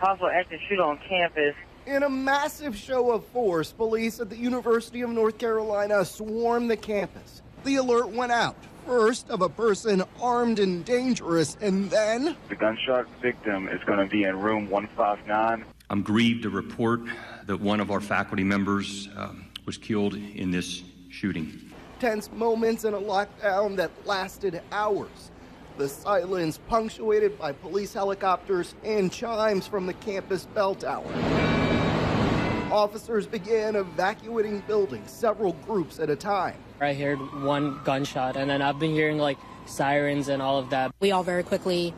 Possible 0.00 0.30
active 0.32 0.60
shooter 0.70 0.82
on 0.82 0.98
campus. 1.06 1.54
In 1.84 2.02
a 2.02 2.08
massive 2.08 2.74
show 2.74 3.10
of 3.10 3.26
force, 3.26 3.72
police 3.72 4.20
at 4.20 4.30
the 4.30 4.38
University 4.38 5.02
of 5.02 5.10
North 5.10 5.36
Carolina 5.36 6.06
swarmed 6.06 6.70
the 6.70 6.78
campus. 6.78 7.42
The 7.64 7.76
alert 7.76 8.08
went 8.08 8.32
out 8.32 8.56
first 8.90 9.30
of 9.30 9.40
a 9.40 9.48
person 9.48 10.02
armed 10.20 10.58
and 10.58 10.84
dangerous, 10.84 11.56
and 11.60 11.88
then. 11.92 12.36
The 12.48 12.56
gunshot 12.56 13.06
victim 13.22 13.68
is 13.68 13.80
going 13.84 14.00
to 14.00 14.06
be 14.06 14.24
in 14.24 14.36
room 14.40 14.68
159. 14.68 15.64
I'm 15.90 16.02
grieved 16.02 16.42
to 16.42 16.50
report 16.50 17.02
that 17.46 17.60
one 17.60 17.78
of 17.78 17.92
our 17.92 18.00
faculty 18.00 18.42
members 18.42 19.08
um, 19.14 19.44
was 19.64 19.78
killed 19.78 20.16
in 20.16 20.50
this 20.50 20.82
shooting. 21.08 21.70
Tense 22.00 22.32
moments 22.32 22.82
in 22.82 22.94
a 22.94 23.00
lockdown 23.00 23.76
that 23.76 23.92
lasted 24.06 24.60
hours. 24.72 25.30
The 25.78 25.88
silence 25.88 26.58
punctuated 26.66 27.38
by 27.38 27.52
police 27.52 27.94
helicopters 27.94 28.74
and 28.82 29.12
chimes 29.12 29.68
from 29.68 29.86
the 29.86 29.94
campus 29.94 30.46
bell 30.46 30.74
tower. 30.74 31.59
Officers 32.70 33.26
began 33.26 33.74
evacuating 33.74 34.60
buildings, 34.60 35.10
several 35.10 35.54
groups 35.66 35.98
at 35.98 36.08
a 36.08 36.14
time. 36.14 36.54
I 36.80 36.94
heard 36.94 37.18
one 37.42 37.80
gunshot, 37.84 38.36
and 38.36 38.48
then 38.48 38.62
I've 38.62 38.78
been 38.78 38.92
hearing 38.92 39.18
like 39.18 39.38
sirens 39.66 40.28
and 40.28 40.40
all 40.40 40.56
of 40.56 40.70
that. 40.70 40.92
We 41.00 41.10
all 41.10 41.24
very 41.24 41.42
quickly, 41.42 41.92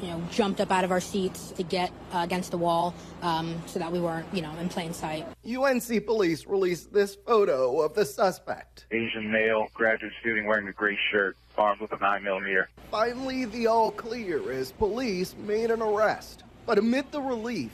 you 0.00 0.08
know, 0.08 0.22
jumped 0.30 0.60
up 0.60 0.70
out 0.70 0.84
of 0.84 0.92
our 0.92 1.00
seats 1.00 1.50
to 1.56 1.64
get 1.64 1.90
uh, 2.12 2.18
against 2.18 2.52
the 2.52 2.56
wall 2.58 2.94
um, 3.22 3.60
so 3.66 3.80
that 3.80 3.90
we 3.90 3.98
weren't, 3.98 4.26
you 4.32 4.42
know, 4.42 4.56
in 4.60 4.68
plain 4.68 4.92
sight. 4.92 5.26
UNC 5.44 6.06
police 6.06 6.46
released 6.46 6.92
this 6.92 7.16
photo 7.16 7.80
of 7.80 7.94
the 7.94 8.04
suspect. 8.04 8.86
Asian 8.92 9.30
male, 9.30 9.66
graduate 9.74 10.12
student 10.20 10.46
wearing 10.46 10.68
a 10.68 10.72
gray 10.72 10.96
shirt, 11.10 11.36
armed 11.58 11.80
with 11.80 11.92
a 11.92 11.98
9 11.98 12.22
millimeter. 12.22 12.68
Finally, 12.92 13.46
the 13.46 13.66
all 13.66 13.90
clear 13.90 14.52
as 14.52 14.70
police 14.70 15.34
made 15.44 15.72
an 15.72 15.82
arrest. 15.82 16.44
But 16.64 16.78
amid 16.78 17.10
the 17.10 17.20
relief, 17.20 17.72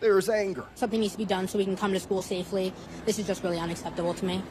there's 0.00 0.28
anger. 0.28 0.64
Something 0.74 1.00
needs 1.00 1.12
to 1.12 1.18
be 1.18 1.24
done 1.24 1.46
so 1.46 1.58
we 1.58 1.64
can 1.64 1.76
come 1.76 1.92
to 1.92 2.00
school 2.00 2.22
safely. 2.22 2.72
This 3.04 3.18
is 3.18 3.26
just 3.26 3.42
really 3.42 3.58
unacceptable 3.58 4.14
to 4.14 4.24
me. 4.24 4.42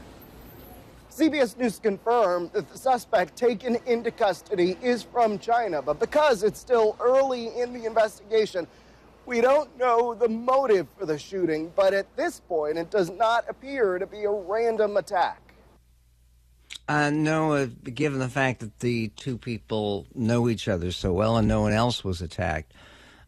CBS 1.12 1.58
News 1.58 1.80
confirmed 1.80 2.52
that 2.54 2.70
the 2.72 2.78
suspect 2.78 3.36
taken 3.36 3.78
into 3.86 4.10
custody 4.12 4.78
is 4.82 5.04
from 5.04 5.38
China, 5.38 5.82
but 5.82 6.00
because 6.00 6.44
it's 6.44 6.60
still 6.60 6.96
early 7.02 7.48
in 7.60 7.74
the 7.74 7.86
investigation, 7.86 8.66
we 9.26 9.42
don't 9.42 9.76
know 9.78 10.14
the 10.14 10.30
motive 10.30 10.88
for 10.98 11.06
the 11.06 11.20
shooting, 11.20 11.72
but 11.76 11.94
at 11.94 12.16
this 12.16 12.40
point, 12.40 12.78
it 12.78 12.90
does 12.90 13.10
not 13.12 13.44
appear 13.50 14.00
to 14.00 14.08
be 14.08 14.24
a 14.24 14.32
random 14.32 14.98
attack. 14.98 15.42
Uh, 16.88 17.10
no, 17.12 17.54
uh, 17.54 17.68
given 17.84 18.20
the 18.20 18.30
fact 18.30 18.62
that 18.62 18.80
the 18.80 19.10
two 19.10 19.38
people 19.38 20.08
know 20.16 20.50
each 20.50 20.68
other 20.68 20.92
so 20.92 21.12
well 21.14 21.38
and 21.38 21.48
no 21.48 21.62
one 21.62 21.74
else 21.74 22.04
was 22.04 22.22
attacked, 22.22 22.74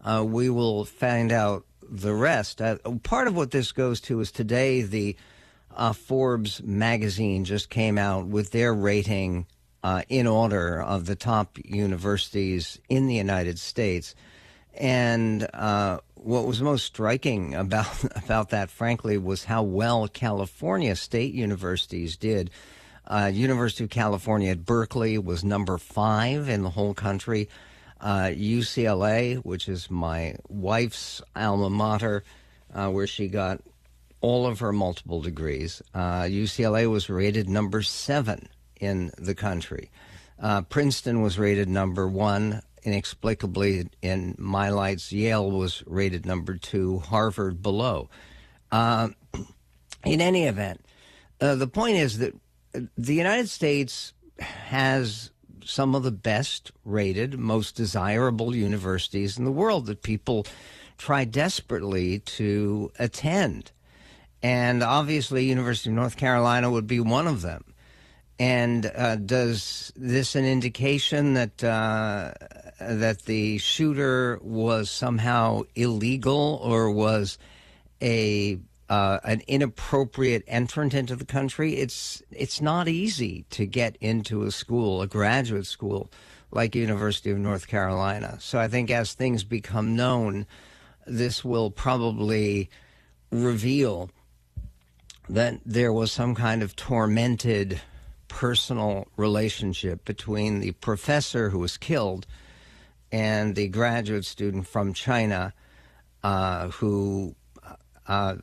uh, 0.03 0.23
we 0.25 0.49
will 0.49 0.85
find 0.85 1.31
out 1.31 1.65
the 1.91 2.13
rest. 2.13 2.61
Uh, 2.61 2.77
part 3.03 3.27
of 3.27 3.35
what 3.35 3.51
this 3.51 3.71
goes 3.71 3.99
to 4.01 4.19
is 4.21 4.31
today 4.31 4.81
the 4.81 5.15
uh, 5.75 5.93
Forbes 5.93 6.63
magazine 6.63 7.43
just 7.45 7.69
came 7.69 7.97
out 7.97 8.27
with 8.27 8.51
their 8.51 8.73
rating 8.73 9.45
uh, 9.83 10.03
in 10.09 10.25
order 10.27 10.81
of 10.81 11.05
the 11.05 11.15
top 11.15 11.57
universities 11.63 12.79
in 12.89 13.07
the 13.07 13.15
United 13.15 13.59
States. 13.59 14.15
And 14.73 15.47
uh, 15.53 15.99
what 16.15 16.45
was 16.45 16.61
most 16.61 16.85
striking 16.85 17.53
about 17.55 18.03
about 18.15 18.49
that, 18.49 18.71
frankly, 18.71 19.17
was 19.17 19.43
how 19.43 19.63
well 19.63 20.07
California 20.07 20.95
state 20.95 21.33
universities 21.33 22.15
did. 22.15 22.49
Uh, 23.05 23.29
University 23.33 23.83
of 23.83 23.89
California 23.89 24.51
at 24.51 24.65
Berkeley 24.65 25.17
was 25.17 25.43
number 25.43 25.77
five 25.77 26.47
in 26.47 26.61
the 26.61 26.69
whole 26.69 26.93
country. 26.93 27.49
Uh, 28.01 28.31
UCLA, 28.33 29.37
which 29.37 29.69
is 29.69 29.91
my 29.91 30.35
wife's 30.49 31.21
alma 31.35 31.69
mater, 31.69 32.23
uh, 32.73 32.89
where 32.89 33.05
she 33.05 33.27
got 33.27 33.61
all 34.21 34.47
of 34.47 34.59
her 34.59 34.73
multiple 34.73 35.21
degrees. 35.21 35.81
Uh, 35.93 36.23
UCLA 36.23 36.89
was 36.89 37.09
rated 37.09 37.47
number 37.47 37.81
seven 37.81 38.49
in 38.79 39.11
the 39.17 39.35
country. 39.35 39.91
Uh, 40.39 40.61
Princeton 40.61 41.21
was 41.21 41.37
rated 41.37 41.69
number 41.69 42.07
one. 42.07 42.61
Inexplicably, 42.83 43.87
in 44.01 44.35
my 44.39 44.69
lights, 44.69 45.11
Yale 45.11 45.51
was 45.51 45.83
rated 45.85 46.25
number 46.25 46.57
two, 46.57 46.99
Harvard 46.99 47.61
below. 47.61 48.09
Uh, 48.71 49.09
in 50.03 50.19
any 50.21 50.45
event, 50.45 50.83
uh, 51.39 51.55
the 51.55 51.67
point 51.67 51.97
is 51.97 52.17
that 52.19 52.33
the 52.97 53.13
United 53.13 53.49
States 53.49 54.13
has 54.39 55.30
some 55.65 55.95
of 55.95 56.03
the 56.03 56.11
best 56.11 56.71
rated, 56.85 57.39
most 57.39 57.75
desirable 57.75 58.55
universities 58.55 59.37
in 59.37 59.45
the 59.45 59.51
world 59.51 59.85
that 59.87 60.03
people 60.03 60.45
try 60.97 61.23
desperately 61.25 62.19
to 62.19 62.91
attend. 62.99 63.71
And 64.43 64.83
obviously, 64.83 65.45
University 65.45 65.89
of 65.89 65.95
North 65.95 66.17
Carolina 66.17 66.69
would 66.69 66.87
be 66.87 66.99
one 66.99 67.27
of 67.27 67.41
them. 67.41 67.63
And 68.39 68.91
uh, 68.95 69.17
does 69.17 69.93
this 69.95 70.35
an 70.35 70.45
indication 70.45 71.35
that 71.35 71.63
uh, 71.63 72.33
that 72.79 73.23
the 73.23 73.59
shooter 73.59 74.39
was 74.41 74.89
somehow 74.89 75.63
illegal 75.75 76.59
or 76.63 76.89
was 76.89 77.37
a 78.01 78.57
uh, 78.91 79.21
an 79.23 79.41
inappropriate 79.47 80.43
entrant 80.47 80.93
into 80.93 81.15
the 81.15 81.25
country? 81.25 81.77
It's 81.77 82.21
it's 82.29 82.59
not 82.59 82.89
easy 82.89 83.45
to 83.51 83.65
get 83.65 83.95
into 84.01 84.43
a 84.43 84.51
school, 84.51 85.01
a 85.01 85.07
graduate 85.07 85.65
school 85.65 86.11
like 86.51 86.75
University 86.75 87.31
of 87.31 87.37
North 87.37 87.67
Carolina. 87.67 88.37
So 88.41 88.59
I 88.59 88.67
think 88.67 88.91
as 88.91 89.13
things 89.13 89.45
become 89.45 89.95
known, 89.95 90.45
this 91.07 91.45
will 91.45 91.71
probably 91.71 92.69
reveal 93.31 94.09
that 95.29 95.61
there 95.65 95.93
was 95.93 96.11
some 96.11 96.35
kind 96.35 96.61
of 96.61 96.75
tormented 96.75 97.79
personal 98.27 99.07
relationship 99.15 100.03
between 100.03 100.59
the 100.59 100.71
professor 100.73 101.49
who 101.49 101.59
was 101.59 101.77
killed 101.77 102.27
and 103.09 103.55
the 103.55 103.69
graduate 103.69 104.25
student 104.25 104.67
from 104.67 104.93
China 104.93 105.53
uh, 106.23 106.67
who 106.67 107.35
uh, 108.07 108.35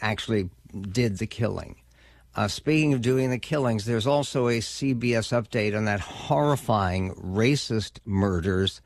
actually 0.00 0.50
did 0.90 1.18
the 1.18 1.26
killing. 1.26 1.76
Uh, 2.34 2.46
speaking 2.46 2.92
of 2.94 3.02
doing 3.02 3.30
the 3.30 3.38
killings, 3.38 3.84
there's 3.84 4.06
also 4.06 4.48
a 4.48 4.60
CBS 4.60 5.32
update 5.32 5.76
on 5.76 5.86
that 5.86 6.00
horrifying 6.00 7.12
racist 7.14 7.98
murders. 8.04 8.80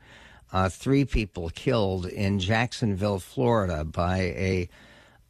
Uh, 0.51 0.69
three 0.69 1.05
people 1.05 1.49
killed 1.49 2.05
in 2.05 2.39
Jacksonville, 2.39 3.19
Florida, 3.19 3.83
by 3.83 4.17
a 4.19 4.69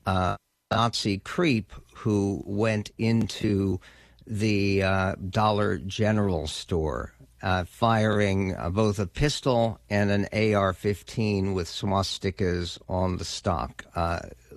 uh, 0.06 0.36
Nazi 0.72 1.18
creep 1.18 1.74
who 1.94 2.42
went 2.46 2.92
into 2.98 3.80
the 4.26 4.84
uh, 4.84 5.16
Dollar 5.30 5.78
General 5.78 6.48
store, 6.48 7.14
uh, 7.42 7.66
firing 7.66 8.56
uh, 8.56 8.70
both 8.70 9.00
a 9.00 9.08
pistol 9.08 9.80
and 9.90 10.10
an 10.12 10.56
AR 10.56 10.72
15 10.72 11.54
with 11.54 11.68
swastikas 11.68 12.80
on 12.88 13.18
the 13.18 13.26
stock. 13.26 13.84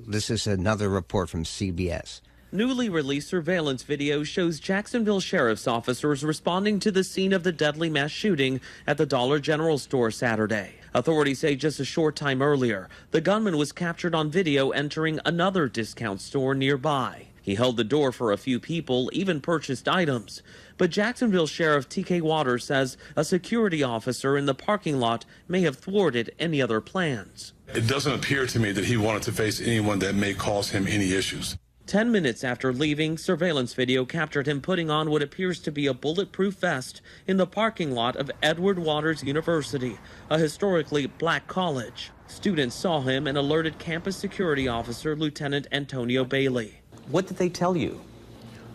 This 0.06 0.30
is 0.30 0.46
another 0.46 0.88
report 0.88 1.28
from 1.28 1.44
CBS. 1.44 2.20
Newly 2.52 2.88
released 2.88 3.28
surveillance 3.28 3.82
video 3.82 4.22
shows 4.22 4.60
Jacksonville 4.60 5.20
sheriff's 5.20 5.66
officers 5.66 6.24
responding 6.24 6.78
to 6.80 6.90
the 6.90 7.04
scene 7.04 7.32
of 7.32 7.42
the 7.42 7.52
deadly 7.52 7.90
mass 7.90 8.10
shooting 8.10 8.60
at 8.86 8.98
the 8.98 9.06
Dollar 9.06 9.38
General 9.38 9.78
store 9.78 10.10
Saturday. 10.10 10.74
Authorities 10.94 11.40
say 11.40 11.56
just 11.56 11.80
a 11.80 11.84
short 11.84 12.16
time 12.16 12.40
earlier, 12.40 12.88
the 13.10 13.20
gunman 13.20 13.58
was 13.58 13.72
captured 13.72 14.14
on 14.14 14.30
video 14.30 14.70
entering 14.70 15.18
another 15.24 15.68
discount 15.68 16.20
store 16.20 16.54
nearby. 16.54 17.26
He 17.46 17.54
held 17.54 17.76
the 17.76 17.84
door 17.84 18.10
for 18.10 18.32
a 18.32 18.36
few 18.36 18.58
people, 18.58 19.08
even 19.12 19.40
purchased 19.40 19.86
items. 19.86 20.42
But 20.78 20.90
Jacksonville 20.90 21.46
Sheriff 21.46 21.88
TK 21.88 22.20
Waters 22.20 22.64
says 22.64 22.96
a 23.14 23.24
security 23.24 23.84
officer 23.84 24.36
in 24.36 24.46
the 24.46 24.54
parking 24.54 24.98
lot 24.98 25.24
may 25.46 25.60
have 25.60 25.76
thwarted 25.76 26.34
any 26.40 26.60
other 26.60 26.80
plans. 26.80 27.52
It 27.72 27.86
doesn't 27.86 28.12
appear 28.12 28.48
to 28.48 28.58
me 28.58 28.72
that 28.72 28.86
he 28.86 28.96
wanted 28.96 29.22
to 29.22 29.32
face 29.32 29.60
anyone 29.60 30.00
that 30.00 30.16
may 30.16 30.34
cause 30.34 30.70
him 30.70 30.88
any 30.88 31.12
issues. 31.12 31.56
Ten 31.86 32.10
minutes 32.10 32.42
after 32.42 32.72
leaving, 32.72 33.16
surveillance 33.16 33.74
video 33.74 34.04
captured 34.04 34.48
him 34.48 34.60
putting 34.60 34.90
on 34.90 35.08
what 35.08 35.22
appears 35.22 35.60
to 35.60 35.70
be 35.70 35.86
a 35.86 35.94
bulletproof 35.94 36.54
vest 36.54 37.00
in 37.28 37.36
the 37.36 37.46
parking 37.46 37.92
lot 37.92 38.16
of 38.16 38.28
Edward 38.42 38.80
Waters 38.80 39.22
University, 39.22 39.98
a 40.28 40.36
historically 40.36 41.06
black 41.06 41.46
college. 41.46 42.10
Students 42.26 42.74
saw 42.74 43.02
him 43.02 43.28
and 43.28 43.38
alerted 43.38 43.78
campus 43.78 44.16
security 44.16 44.66
officer 44.66 45.14
Lieutenant 45.14 45.68
Antonio 45.70 46.24
Bailey. 46.24 46.80
What 47.08 47.26
did 47.26 47.36
they 47.36 47.48
tell 47.48 47.76
you? 47.76 48.00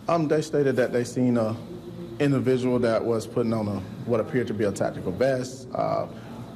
Um, 0.08 0.28
they 0.28 0.42
stated 0.42 0.76
that 0.76 0.92
they 0.92 1.04
seen 1.04 1.36
a 1.36 1.56
individual 2.18 2.78
that 2.78 3.04
was 3.04 3.26
putting 3.26 3.52
on 3.52 3.68
a 3.68 3.80
what 4.06 4.20
appeared 4.20 4.46
to 4.46 4.54
be 4.54 4.64
a 4.64 4.72
tactical 4.72 5.12
vest, 5.12 5.68
uh, 5.74 6.06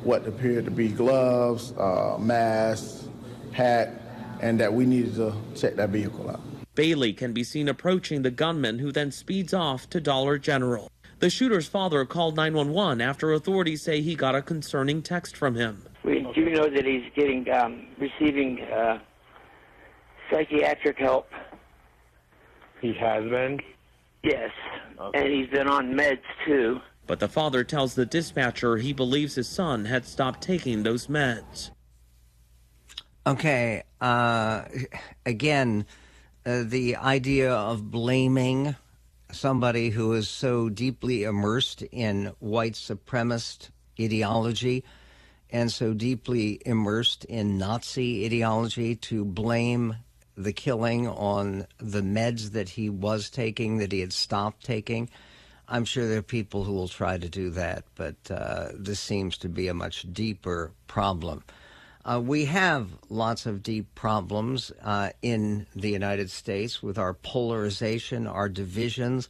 what 0.02 0.26
appeared 0.26 0.64
to 0.64 0.71
be 0.71 0.88
gloves, 0.88 1.73
uh, 1.73 2.16
mask, 2.18 3.09
hat, 3.52 4.00
and 4.40 4.61
that 4.61 4.73
we 4.73 4.87
needed 4.87 5.14
to 5.16 5.35
check 5.54 5.76
that 5.76 5.90
vehicle 5.90 6.30
out. 6.30 6.40
Bailey 6.75 7.12
can 7.12 7.33
be 7.33 7.42
seen 7.42 7.68
approaching 7.68 8.23
the 8.23 8.30
gunman 8.30 8.78
who 8.78 8.92
then 8.92 9.11
speeds 9.11 9.54
off 9.54 9.88
to 9.90 10.00
Dollar 10.00 10.38
General. 10.38 10.90
The 11.18 11.30
shooter's 11.30 11.66
father 11.66 12.04
called 12.04 12.37
911 12.37 13.00
after 13.00 13.33
authorities 13.33 13.80
say 13.80 14.02
he 14.02 14.14
got 14.14 14.35
a 14.35 14.42
concerning 14.42 15.02
text 15.02 15.37
from 15.37 15.54
him. 15.54 15.87
We 16.04 16.26
do 16.35 16.50
know 16.50 16.68
that 16.68 16.85
he's 16.85 17.11
getting 17.14 17.50
um, 17.50 17.87
receiving 17.99 18.61
uh, 18.61 18.99
psychiatric 20.30 20.99
help. 20.99 21.30
He 22.80 22.92
has 22.95 23.25
been? 23.25 23.61
Yes, 24.23 24.50
okay. 24.99 25.18
and 25.18 25.33
he's 25.33 25.49
been 25.49 25.68
on 25.68 25.95
meds 25.95 26.18
too. 26.45 26.80
But 27.06 27.21
the 27.21 27.28
father 27.28 27.62
tells 27.62 27.95
the 27.95 28.06
dispatcher 28.06 28.76
he 28.76 28.92
believes 28.92 29.37
his 29.37 29.49
son 29.49 29.85
had 29.85 30.04
stopped 30.04 30.42
taking 30.42 30.83
those 30.83 31.06
meds. 31.06 31.70
Okay. 33.27 33.83
Uh, 34.00 34.64
again, 35.24 35.87
uh, 36.44 36.62
the 36.64 36.96
idea 36.96 37.53
of 37.53 37.90
blaming 37.90 38.77
somebody 39.33 39.90
who 39.90 40.12
is 40.12 40.29
so 40.29 40.68
deeply 40.68 41.24
immersed 41.24 41.83
in 41.92 42.33
white 42.38 42.74
supremacist 42.74 43.70
ideology 44.00 44.85
and 45.50 45.70
so 45.72 45.94
deeply 45.94 46.61
immersed 46.64 47.24
in 47.24 47.59
Nazi 47.59 48.27
ideology 48.27 48.94
to 48.96 49.24
blame 49.24 49.96
the 50.37 50.53
killing 50.53 51.09
on 51.09 51.66
the 51.79 52.03
meds 52.03 52.53
that 52.53 52.70
he 52.70 52.90
was 52.90 53.31
taking, 53.31 53.79
that 53.79 53.92
he 53.92 54.01
had 54.01 54.12
stopped 54.12 54.64
taking. 54.64 55.09
I'm 55.68 55.85
sure 55.85 56.07
there 56.07 56.18
are 56.18 56.22
people 56.22 56.64
who 56.64 56.75
will 56.75 56.88
try 56.88 57.18
to 57.18 57.29
do 57.29 57.51
that, 57.51 57.85
but 57.96 58.16
uh, 58.31 58.68
this 58.75 59.01
seems 59.01 59.37
to 59.38 59.49
be 59.49 59.66
a 59.68 59.75
much 59.75 60.07
deeper 60.12 60.72
problem. 60.87 61.42
Uh, 62.05 62.20
we 62.20 62.44
have 62.44 62.90
lots 63.09 63.46
of 63.46 63.64
deep 63.64 63.92
problems 63.96 64.70
uh, 64.85 65.11
in 65.22 65.66
the 65.75 65.90
United 65.90 66.31
States 66.31 66.81
with 66.81 66.99
our 66.99 67.14
polarization, 67.14 68.29
our 68.29 68.49
divisions. 68.49 69.29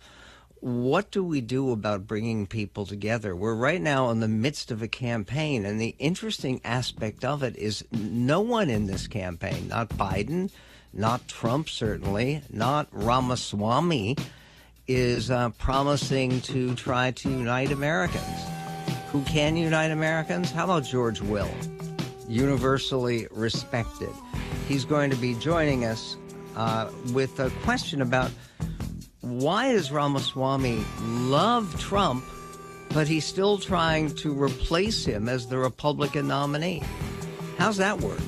What 0.61 1.11
do 1.11 1.25
we 1.25 1.41
do 1.41 1.71
about 1.71 2.07
bringing 2.07 2.47
people 2.47 2.85
together? 2.85 3.35
We're 3.35 3.55
right 3.55 3.81
now 3.81 4.11
in 4.11 4.21
the 4.21 4.29
midst 4.29 4.71
of 4.71 4.83
a 4.83 4.89
campaign, 4.89 5.65
and 5.65 5.81
the 5.81 5.97
interesting 5.99 6.61
aspect 6.65 7.25
of 7.25 7.43
it 7.43 7.57
is 7.57 7.83
no 7.93 8.43
one 8.43 8.69
in 8.69 8.87
this 8.87 9.07
campaign, 9.07 9.69
not 9.69 9.89
Biden, 9.89 10.51
not 10.97 11.27
Trump, 11.29 11.69
certainly, 11.69 12.43
not 12.51 12.89
Ramaswamy, 12.91 14.17
is 14.89 15.31
uh, 15.31 15.51
promising 15.51 16.41
to 16.43 16.75
try 16.75 17.11
to 17.13 17.31
unite 17.31 17.71
Americans. 17.71 18.43
Who 19.13 19.23
can 19.23 19.57
unite 19.57 19.91
Americans? 19.91 20.51
How 20.51 20.65
about 20.65 20.85
George 20.85 21.21
Will? 21.21 21.51
universally 22.29 23.27
respected. 23.31 24.11
He's 24.69 24.85
going 24.85 25.11
to 25.11 25.17
be 25.17 25.35
joining 25.35 25.85
us 25.85 26.17
uh, 26.57 26.91
with 27.13 27.39
a 27.41 27.51
question 27.63 28.03
about 28.03 28.31
why 29.21 29.73
does 29.73 29.91
Ramaswamy 29.91 30.85
love 31.01 31.79
Trump, 31.81 32.25
but 32.93 33.09
he's 33.09 33.25
still 33.25 33.59
trying 33.59 34.15
to 34.17 34.33
replace 34.33 35.05
him 35.05 35.29
as 35.29 35.47
the 35.47 35.59
Republican 35.59 36.29
nominee? 36.29 36.83
How's 37.59 37.77
that 37.79 38.01
work? 38.01 38.21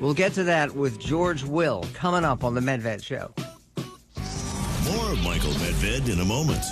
We'll 0.00 0.14
get 0.14 0.32
to 0.34 0.44
that 0.44 0.74
with 0.74 0.98
George 0.98 1.42
Will 1.42 1.84
coming 1.92 2.24
up 2.24 2.44
on 2.44 2.54
the 2.54 2.60
Medved 2.60 3.02
Show. 3.02 3.32
More 4.84 5.12
of 5.12 5.22
Michael 5.22 5.52
Medved 5.52 6.08
in 6.08 6.20
a 6.20 6.24
moment. 6.24 6.62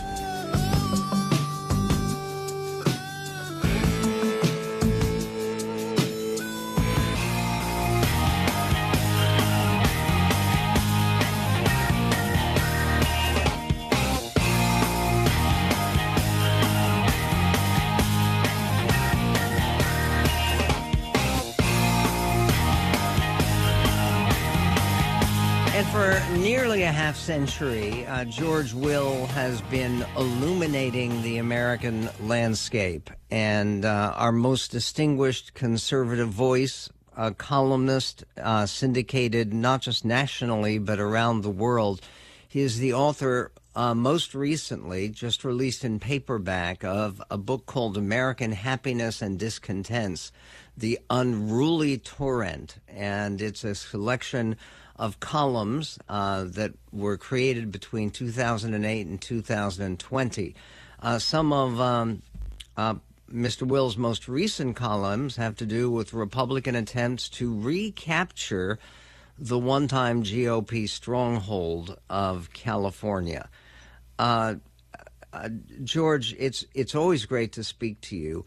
Half 27.07 27.16
century, 27.16 28.05
uh, 28.07 28.25
George 28.25 28.75
Will 28.75 29.27
has 29.27 29.62
been 29.62 30.05
illuminating 30.16 31.23
the 31.23 31.38
American 31.38 32.11
landscape. 32.21 33.11
And 33.31 33.85
uh, 33.85 34.12
our 34.16 34.33
most 34.33 34.73
distinguished 34.73 35.55
conservative 35.55 36.31
voice, 36.31 36.90
a 37.16 37.31
columnist, 37.31 38.25
uh, 38.42 38.66
syndicated 38.66 39.55
not 39.55 39.83
just 39.83 40.05
nationally, 40.05 40.81
but 40.81 40.99
around 40.99 41.42
the 41.42 41.49
world. 41.49 42.01
He 42.49 42.62
is 42.62 42.81
the 42.81 42.95
author, 42.95 43.53
uh, 43.77 43.95
most 43.95 44.35
recently, 44.35 45.09
just 45.09 45.45
released 45.45 45.85
in 45.85 46.01
paperback, 46.01 46.83
of 46.83 47.23
a 47.31 47.38
book 47.38 47.66
called 47.66 47.97
American 47.97 48.51
Happiness 48.51 49.23
and 49.23 49.38
Discontents 49.38 50.33
The 50.77 50.99
Unruly 51.09 51.99
Torrent. 51.99 52.79
And 52.88 53.40
it's 53.40 53.62
a 53.62 53.77
selection 53.77 54.57
of 54.99 55.21
columns 55.21 55.99
uh, 56.09 56.45
that 56.45 56.73
were 56.93 57.17
created 57.17 57.71
between 57.71 58.11
2008 58.11 59.07
and 59.07 59.21
2020. 59.21 60.55
Uh, 61.01 61.19
some 61.19 61.53
of 61.53 61.81
um, 61.81 62.23
uh, 62.77 62.95
Mr. 63.33 63.63
Will's 63.63 63.97
most 63.97 64.29
recent 64.29 64.77
columns 64.77 65.37
have 65.37 65.57
to 65.57 65.67
do 65.67 65.91
with 65.91 66.13
Republican 66.13 66.75
attempts 66.75 67.29
to 67.29 67.59
recapture 67.59 68.79
the 69.39 69.59
one 69.59 69.89
time 69.89 70.23
GOP 70.23 70.89
stronghold 70.89 71.99
of 72.09 72.53
California. 72.53 73.49
Uh, 74.19 74.55
uh, 75.33 75.49
George, 75.85 76.35
it's, 76.39 76.65
it's 76.73 76.95
always 76.95 77.27
great 77.27 77.53
to 77.53 77.65
speak 77.65 78.01
to 78.01 78.17
you. 78.17 78.47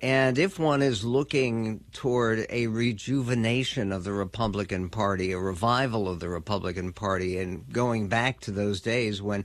And 0.00 0.38
if 0.38 0.60
one 0.60 0.80
is 0.80 1.04
looking 1.04 1.84
toward 1.92 2.46
a 2.50 2.68
rejuvenation 2.68 3.90
of 3.90 4.04
the 4.04 4.12
Republican 4.12 4.90
Party, 4.90 5.32
a 5.32 5.38
revival 5.38 6.08
of 6.08 6.20
the 6.20 6.28
Republican 6.28 6.92
Party, 6.92 7.38
and 7.38 7.70
going 7.72 8.06
back 8.06 8.38
to 8.40 8.52
those 8.52 8.80
days 8.80 9.20
when 9.20 9.44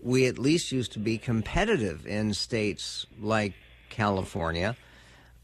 we 0.00 0.26
at 0.26 0.38
least 0.38 0.72
used 0.72 0.92
to 0.92 0.98
be 0.98 1.16
competitive 1.16 2.06
in 2.06 2.34
states 2.34 3.06
like 3.18 3.54
California, 3.88 4.76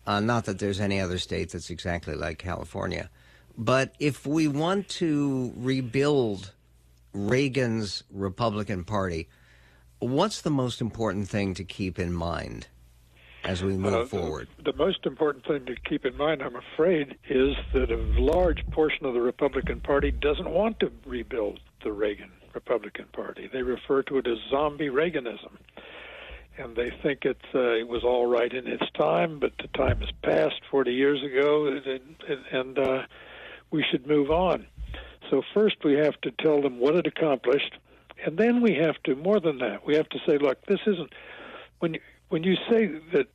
uh, 0.06 0.20
not 0.20 0.44
that 0.44 0.58
there's 0.58 0.80
any 0.80 1.00
other 1.00 1.18
state 1.18 1.50
that's 1.50 1.70
exactly 1.70 2.14
like 2.14 2.38
California. 2.38 3.08
But 3.56 3.94
if 3.98 4.26
we 4.26 4.46
want 4.46 4.88
to 4.90 5.54
rebuild 5.56 6.52
Reagan's 7.14 8.02
Republican 8.10 8.84
Party, 8.84 9.26
what's 10.00 10.42
the 10.42 10.50
most 10.50 10.82
important 10.82 11.28
thing 11.28 11.54
to 11.54 11.64
keep 11.64 11.98
in 11.98 12.12
mind 12.12 12.66
as 13.44 13.62
we 13.62 13.76
move 13.76 13.94
Uh, 13.94 14.04
forward? 14.04 14.48
The 14.64 14.72
most 14.72 15.06
important 15.06 15.46
thing 15.46 15.66
to 15.66 15.76
keep 15.76 16.04
in 16.04 16.16
mind, 16.16 16.42
I'm 16.42 16.56
afraid, 16.56 17.16
is 17.28 17.54
that 17.72 17.90
a 17.90 17.96
large 17.96 18.66
portion 18.70 19.06
of 19.06 19.14
the 19.14 19.20
Republican 19.20 19.80
Party 19.80 20.10
doesn't 20.10 20.50
want 20.50 20.80
to 20.80 20.90
rebuild 21.06 21.60
the 21.82 21.92
Reagan 21.92 22.30
Republican 22.54 23.06
Party. 23.12 23.48
They 23.52 23.62
refer 23.62 24.02
to 24.04 24.18
it 24.18 24.26
as 24.26 24.38
zombie 24.50 24.88
Reaganism. 24.88 25.52
And 26.56 26.76
they 26.76 26.90
think 27.02 27.24
it, 27.24 27.40
uh, 27.52 27.72
it 27.72 27.88
was 27.88 28.04
all 28.04 28.26
right 28.26 28.52
in 28.52 28.68
its 28.68 28.88
time, 28.92 29.40
but 29.40 29.52
the 29.58 29.66
time 29.76 30.00
has 30.00 30.10
passed 30.22 30.60
40 30.70 30.92
years 30.92 31.20
ago, 31.22 31.66
and, 31.66 32.06
and 32.52 32.78
uh, 32.78 33.02
we 33.72 33.82
should 33.90 34.06
move 34.06 34.30
on. 34.30 34.66
So, 35.30 35.42
first 35.52 35.82
we 35.82 35.94
have 35.94 36.20
to 36.20 36.30
tell 36.30 36.62
them 36.62 36.78
what 36.78 36.94
it 36.94 37.08
accomplished, 37.08 37.72
and 38.24 38.38
then 38.38 38.60
we 38.60 38.74
have 38.74 39.02
to, 39.02 39.16
more 39.16 39.40
than 39.40 39.58
that, 39.58 39.84
we 39.84 39.96
have 39.96 40.08
to 40.10 40.18
say, 40.24 40.38
look, 40.38 40.64
this 40.66 40.78
isn't, 40.86 41.12
when 41.80 41.94
you, 41.94 42.00
when 42.28 42.42
you 42.42 42.56
say 42.68 42.86
that 43.12 43.28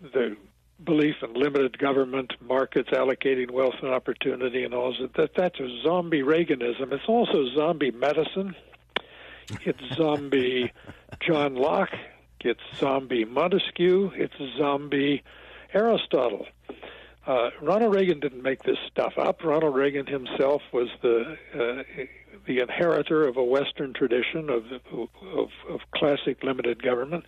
the 0.00 0.36
belief 0.82 1.16
in 1.22 1.34
limited 1.34 1.78
government, 1.78 2.32
markets 2.40 2.90
allocating 2.90 3.50
wealth 3.50 3.74
and 3.82 3.90
opportunity, 3.90 4.64
and 4.64 4.74
all 4.74 4.94
that, 4.98 5.14
that 5.14 5.34
that's 5.34 5.60
a 5.60 5.82
zombie 5.82 6.22
Reaganism. 6.22 6.92
It's 6.92 7.08
also 7.08 7.46
zombie 7.54 7.90
Madison. 7.90 8.54
It's 9.64 9.82
zombie 9.96 10.72
John 11.20 11.56
Locke. 11.56 11.94
It's 12.40 12.60
zombie 12.76 13.24
Montesquieu. 13.24 14.12
It's 14.14 14.34
zombie 14.56 15.22
Aristotle. 15.74 16.46
Uh, 17.26 17.50
Ronald 17.60 17.94
Reagan 17.94 18.18
didn't 18.18 18.42
make 18.42 18.62
this 18.62 18.78
stuff 18.90 19.18
up. 19.18 19.44
Ronald 19.44 19.74
Reagan 19.74 20.06
himself 20.06 20.62
was 20.72 20.88
the 21.02 21.36
uh, 21.54 21.82
the 22.46 22.60
inheritor 22.60 23.26
of 23.26 23.36
a 23.36 23.44
Western 23.44 23.92
tradition 23.92 24.48
of, 24.48 24.64
of 24.90 25.50
of 25.68 25.80
classic 25.94 26.42
limited 26.42 26.82
government. 26.82 27.26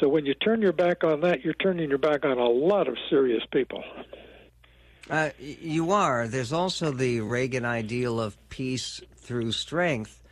So 0.00 0.08
when 0.08 0.26
you 0.26 0.34
turn 0.34 0.62
your 0.62 0.72
back 0.72 1.02
on 1.02 1.20
that, 1.22 1.44
you're 1.44 1.54
turning 1.54 1.88
your 1.88 1.98
back 1.98 2.24
on 2.24 2.38
a 2.38 2.48
lot 2.48 2.88
of 2.88 2.96
serious 3.10 3.42
people. 3.52 3.82
Uh, 5.10 5.30
you 5.38 5.90
are. 5.92 6.28
There's 6.28 6.52
also 6.52 6.90
the 6.90 7.20
Reagan 7.20 7.64
ideal 7.64 8.20
of 8.20 8.36
peace 8.50 9.00
through 9.16 9.52
strength, 9.52 10.22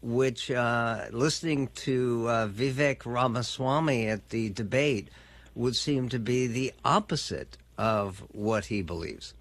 which, 0.00 0.50
uh, 0.50 1.06
listening 1.10 1.68
to 1.74 2.26
uh, 2.28 2.48
Vivek 2.48 3.04
Ramaswamy 3.04 4.06
at 4.06 4.30
the 4.30 4.50
debate, 4.50 5.08
would 5.54 5.76
seem 5.76 6.08
to 6.10 6.18
be 6.18 6.46
the 6.46 6.72
opposite 6.84 7.58
of 7.76 8.24
what 8.32 8.66
he 8.66 8.82
believes. 8.82 9.34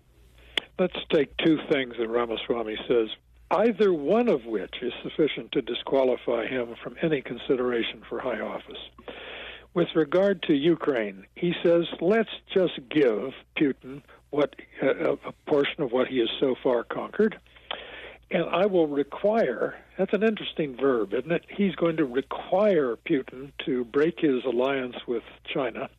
Let's 0.79 0.97
take 1.13 1.35
two 1.37 1.59
things 1.69 1.95
that 1.99 2.07
Ramaswamy 2.07 2.77
says, 2.87 3.09
either 3.51 3.93
one 3.93 4.27
of 4.27 4.45
which 4.45 4.75
is 4.81 4.93
sufficient 5.03 5.51
to 5.51 5.61
disqualify 5.61 6.47
him 6.47 6.75
from 6.81 6.95
any 7.01 7.21
consideration 7.21 8.01
for 8.09 8.19
high 8.19 8.39
office. 8.39 8.77
With 9.73 9.89
regard 9.95 10.41
to 10.43 10.53
Ukraine, 10.53 11.25
he 11.36 11.53
says, 11.63 11.86
let's 12.01 12.29
just 12.53 12.79
give 12.89 13.34
Putin 13.55 14.01
what 14.32 14.55
a, 14.82 15.12
a 15.13 15.32
portion 15.45 15.84
of 15.84 15.91
what 15.91 16.08
he 16.08 16.19
has 16.19 16.29
so 16.39 16.55
far 16.62 16.84
conquered, 16.84 17.39
and 18.32 18.45
I 18.49 18.65
will 18.65 18.88
require. 18.88 19.75
That's 19.97 20.13
an 20.13 20.23
interesting 20.23 20.75
verb, 20.75 21.13
isn't 21.13 21.32
it? 21.32 21.45
He's 21.49 21.75
going 21.75 21.97
to 21.97 22.05
require 22.05 22.95
Putin 22.95 23.51
to 23.65 23.86
break 23.86 24.19
his 24.19 24.43
alliance 24.43 24.95
with 25.08 25.23
China, 25.53 25.89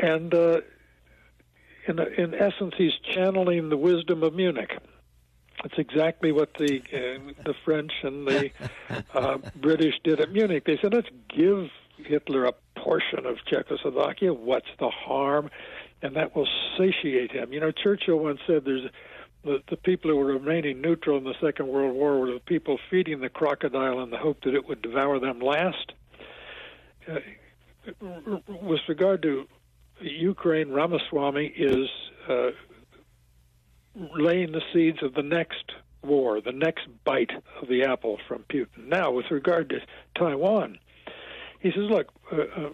and 0.00 0.34
uh, 0.34 0.60
in 1.86 1.98
in 1.98 2.34
essence, 2.34 2.74
he's 2.76 2.92
channeling 3.14 3.68
the 3.68 3.76
wisdom 3.76 4.22
of 4.22 4.34
Munich. 4.34 4.70
It's 5.64 5.78
exactly 5.78 6.32
what 6.32 6.54
the 6.54 6.80
uh, 6.92 7.32
the 7.44 7.54
French 7.64 7.92
and 8.02 8.26
the 8.26 8.50
uh, 9.14 9.38
British 9.56 9.94
did 10.04 10.20
at 10.20 10.32
Munich. 10.32 10.64
They 10.64 10.78
said, 10.80 10.94
let's 10.94 11.08
give 11.28 11.68
Hitler 12.04 12.44
a 12.46 12.54
portion 12.76 13.26
of 13.26 13.36
Czechoslovakia. 13.46 14.32
What's 14.32 14.68
the 14.78 14.90
harm? 14.90 15.50
And 16.02 16.14
that 16.16 16.34
will 16.36 16.48
satiate 16.76 17.32
him. 17.32 17.52
You 17.52 17.60
know, 17.60 17.72
Churchill 17.72 18.18
once 18.18 18.40
said, 18.46 18.64
"There's 18.64 18.90
the, 19.44 19.62
the 19.68 19.76
people 19.76 20.10
who 20.10 20.16
were 20.16 20.26
remaining 20.26 20.80
neutral 20.80 21.18
in 21.18 21.24
the 21.24 21.34
Second 21.40 21.68
World 21.68 21.94
War 21.94 22.20
were 22.20 22.32
the 22.32 22.40
people 22.40 22.78
feeding 22.90 23.20
the 23.20 23.28
crocodile 23.28 24.00
in 24.00 24.10
the 24.10 24.18
hope 24.18 24.42
that 24.42 24.54
it 24.54 24.68
would 24.68 24.82
devour 24.82 25.18
them 25.18 25.40
last." 25.40 25.92
Uh, 27.08 27.18
with 28.62 28.80
regard 28.88 29.22
to 29.22 29.48
Ukraine, 30.00 30.70
Ramaswamy 30.70 31.46
is 31.46 31.88
uh, 32.28 32.50
laying 33.94 34.52
the 34.52 34.62
seeds 34.72 35.02
of 35.02 35.14
the 35.14 35.22
next 35.22 35.72
war, 36.02 36.40
the 36.40 36.52
next 36.52 36.86
bite 37.04 37.30
of 37.60 37.68
the 37.68 37.84
apple 37.84 38.18
from 38.28 38.44
Putin. 38.44 38.86
Now, 38.86 39.10
with 39.10 39.30
regard 39.30 39.70
to 39.70 39.80
Taiwan, 40.16 40.78
he 41.60 41.70
says, 41.70 41.84
look, 41.90 42.12
uh, 42.32 42.36
uh, 42.36 42.70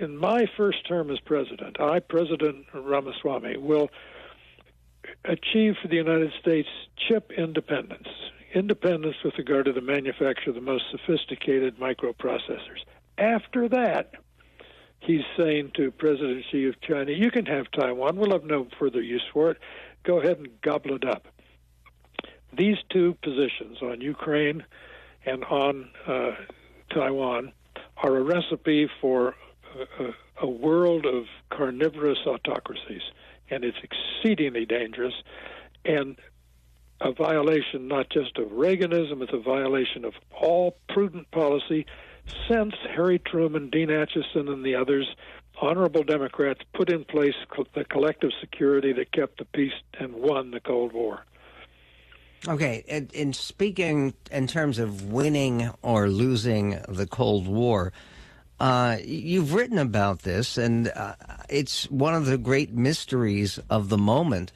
in 0.00 0.16
my 0.16 0.46
first 0.56 0.86
term 0.86 1.10
as 1.10 1.20
president, 1.20 1.80
I, 1.80 2.00
President 2.00 2.66
Ramaswamy, 2.72 3.58
will 3.58 3.90
achieve 5.24 5.74
for 5.80 5.88
the 5.88 5.96
United 5.96 6.32
States 6.40 6.68
chip 6.96 7.32
independence, 7.36 8.08
independence 8.54 9.16
with 9.24 9.34
regard 9.38 9.66
to 9.66 9.72
the 9.72 9.80
manufacture 9.80 10.50
of 10.50 10.54
the 10.54 10.60
most 10.60 10.84
sophisticated 10.90 11.78
microprocessors. 11.78 12.84
After 13.18 13.68
that, 13.68 14.14
he's 15.00 15.24
saying 15.36 15.72
to 15.74 15.90
President 15.90 16.44
Xi 16.50 16.66
of 16.66 16.80
China, 16.80 17.12
you 17.12 17.30
can 17.30 17.46
have 17.46 17.70
Taiwan, 17.72 18.16
we'll 18.16 18.32
have 18.32 18.44
no 18.44 18.66
further 18.78 19.02
use 19.02 19.24
for 19.32 19.50
it. 19.50 19.58
Go 20.04 20.20
ahead 20.20 20.38
and 20.38 20.48
gobble 20.62 20.94
it 20.96 21.04
up. 21.04 21.28
These 22.56 22.78
two 22.90 23.16
positions 23.22 23.78
on 23.82 24.00
Ukraine 24.00 24.64
and 25.24 25.44
on 25.44 25.88
uh, 26.06 26.32
Taiwan 26.90 27.52
are 28.02 28.16
a 28.16 28.22
recipe 28.22 28.88
for 29.00 29.34
a, 29.98 30.10
a 30.42 30.48
world 30.48 31.06
of 31.06 31.24
carnivorous 31.50 32.18
autocracies, 32.26 33.02
and 33.50 33.64
it's 33.64 33.78
exceedingly 33.82 34.66
dangerous 34.66 35.14
and 35.84 36.16
a 37.00 37.12
violation 37.12 37.88
not 37.88 38.08
just 38.10 38.38
of 38.38 38.48
Reaganism, 38.48 39.22
it's 39.22 39.32
a 39.32 39.38
violation 39.38 40.04
of 40.04 40.14
all 40.30 40.76
prudent 40.88 41.30
policy 41.30 41.86
since 42.48 42.74
Harry 42.94 43.18
Truman, 43.18 43.70
Dean 43.70 43.88
Acheson, 43.88 44.48
and 44.48 44.64
the 44.64 44.76
others, 44.76 45.08
honorable 45.60 46.04
Democrats, 46.04 46.60
put 46.72 46.90
in 46.90 47.04
place 47.04 47.34
the 47.74 47.84
collective 47.84 48.30
security 48.40 48.92
that 48.92 49.10
kept 49.10 49.38
the 49.38 49.44
peace 49.46 49.72
and 49.98 50.14
won 50.14 50.52
the 50.52 50.60
Cold 50.60 50.92
War. 50.92 51.24
Okay, 52.48 52.82
in, 52.88 53.08
in 53.14 53.32
speaking 53.32 54.14
in 54.32 54.48
terms 54.48 54.80
of 54.80 55.12
winning 55.12 55.70
or 55.80 56.08
losing 56.08 56.80
the 56.88 57.06
Cold 57.06 57.46
War, 57.46 57.92
uh, 58.58 58.96
you've 59.04 59.54
written 59.54 59.78
about 59.78 60.22
this, 60.22 60.58
and 60.58 60.88
uh, 60.88 61.14
it's 61.48 61.88
one 61.88 62.14
of 62.14 62.26
the 62.26 62.38
great 62.38 62.72
mysteries 62.72 63.60
of 63.70 63.90
the 63.90 63.98
moment, 63.98 64.50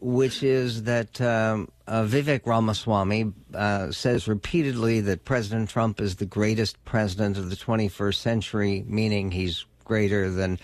which 0.00 0.42
is 0.42 0.84
that 0.84 1.20
um, 1.20 1.70
uh, 1.86 2.04
Vivek 2.04 2.46
Ramaswamy 2.46 3.32
uh, 3.52 3.90
says 3.90 4.28
repeatedly 4.28 5.00
that 5.00 5.26
President 5.26 5.68
Trump 5.68 6.00
is 6.00 6.16
the 6.16 6.26
greatest 6.26 6.82
president 6.86 7.36
of 7.36 7.50
the 7.50 7.56
21st 7.56 8.14
century, 8.14 8.82
meaning 8.86 9.30
he's 9.30 9.66
greater 9.84 10.30
than 10.30 10.58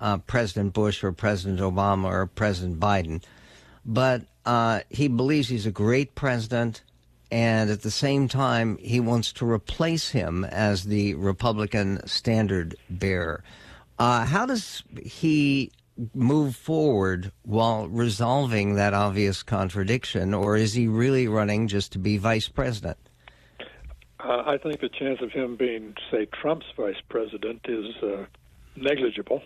uh, 0.00 0.18
President 0.18 0.72
Bush 0.72 1.04
or 1.04 1.12
President 1.12 1.60
Obama 1.60 2.06
or 2.06 2.26
President 2.26 2.80
Biden. 2.80 3.22
But 3.86 4.22
uh, 4.44 4.80
he 4.90 5.06
believes 5.06 5.48
he's 5.48 5.64
a 5.64 5.70
great 5.70 6.16
president, 6.16 6.82
and 7.30 7.70
at 7.70 7.82
the 7.82 7.90
same 7.90 8.26
time, 8.28 8.78
he 8.78 8.98
wants 8.98 9.32
to 9.34 9.48
replace 9.48 10.10
him 10.10 10.44
as 10.44 10.84
the 10.84 11.14
Republican 11.14 12.04
standard 12.06 12.74
bearer. 12.90 13.44
Uh, 13.98 14.26
how 14.26 14.44
does 14.44 14.82
he 15.00 15.70
move 16.14 16.56
forward 16.56 17.32
while 17.42 17.88
resolving 17.88 18.74
that 18.74 18.92
obvious 18.92 19.42
contradiction, 19.42 20.34
or 20.34 20.56
is 20.56 20.74
he 20.74 20.88
really 20.88 21.28
running 21.28 21.68
just 21.68 21.92
to 21.92 21.98
be 21.98 22.18
vice 22.18 22.48
president? 22.48 22.98
Uh, 24.20 24.42
I 24.44 24.58
think 24.58 24.80
the 24.80 24.88
chance 24.88 25.20
of 25.22 25.30
him 25.30 25.56
being, 25.56 25.94
say, 26.10 26.26
Trump's 26.26 26.66
vice 26.76 27.00
president 27.08 27.60
is 27.68 27.94
uh, 28.02 28.24
negligible. 28.74 29.42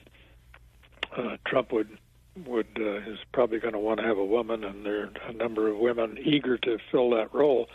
Uh, 1.17 1.37
Trump 1.47 1.73
would 1.73 1.99
would 2.47 2.79
uh, 2.79 3.11
is 3.11 3.19
probably 3.33 3.59
going 3.59 3.75
to 3.75 3.79
want 3.79 4.01
to 4.01 4.07
have 4.07 4.19
a 4.19 4.25
woman, 4.25 4.65
and 4.65 4.85
there 4.85 5.03
are 5.03 5.11
a 5.29 5.33
number 5.33 5.69
of 5.69 5.79
women 5.79 6.19
eager 6.23 6.59
to 6.59 6.79
fill 6.91 7.11
that 7.11 7.35
role. 7.35 7.69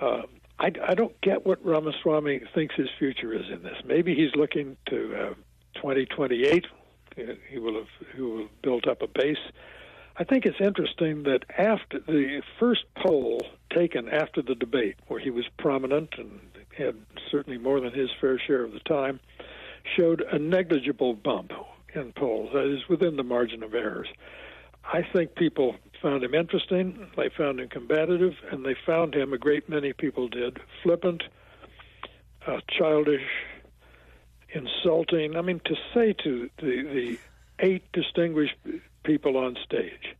Uh, 0.00 0.22
I, 0.58 0.70
I 0.86 0.94
don't 0.94 1.18
get 1.20 1.44
what 1.46 1.64
Ramaswamy 1.64 2.42
thinks 2.54 2.74
his 2.76 2.88
future 2.98 3.32
is 3.32 3.46
in 3.50 3.62
this. 3.62 3.76
Maybe 3.84 4.14
he's 4.14 4.34
looking 4.34 4.76
to 4.88 5.14
uh, 5.14 5.34
2028. 5.76 6.66
He 7.48 7.58
will 7.58 7.74
have 7.74 7.88
he 8.14 8.20
will 8.20 8.38
have 8.38 8.62
built 8.62 8.88
up 8.88 9.02
a 9.02 9.06
base. 9.06 9.38
I 10.16 10.24
think 10.24 10.46
it's 10.46 10.60
interesting 10.60 11.24
that 11.24 11.44
after 11.58 11.98
the 11.98 12.42
first 12.58 12.84
poll 12.96 13.40
taken 13.72 14.08
after 14.08 14.42
the 14.42 14.54
debate, 14.54 14.96
where 15.08 15.20
he 15.20 15.30
was 15.30 15.44
prominent 15.58 16.14
and 16.18 16.40
had 16.76 16.96
certainly 17.30 17.58
more 17.58 17.80
than 17.80 17.92
his 17.92 18.10
fair 18.20 18.38
share 18.38 18.64
of 18.64 18.72
the 18.72 18.80
time, 18.80 19.20
showed 19.96 20.22
a 20.22 20.38
negligible 20.38 21.14
bump 21.14 21.52
in 21.94 22.12
polls. 22.12 22.50
That 22.52 22.66
is 22.66 22.88
within 22.88 23.16
the 23.16 23.22
margin 23.22 23.62
of 23.62 23.74
errors. 23.74 24.08
I 24.84 25.02
think 25.02 25.34
people 25.34 25.76
found 26.02 26.22
him 26.22 26.34
interesting, 26.34 27.06
they 27.16 27.30
found 27.30 27.58
him 27.58 27.68
combative, 27.68 28.34
and 28.50 28.64
they 28.64 28.76
found 28.86 29.14
him, 29.14 29.32
a 29.32 29.38
great 29.38 29.68
many 29.68 29.94
people 29.94 30.28
did, 30.28 30.58
flippant, 30.82 31.22
uh, 32.46 32.60
childish, 32.68 33.26
insulting. 34.50 35.36
I 35.36 35.40
mean, 35.40 35.60
to 35.64 35.74
say 35.94 36.12
to 36.24 36.50
the, 36.58 36.82
the 36.82 37.18
eight 37.60 37.90
distinguished 37.92 38.56
people 39.04 39.38
on 39.38 39.56
stage, 39.64 40.14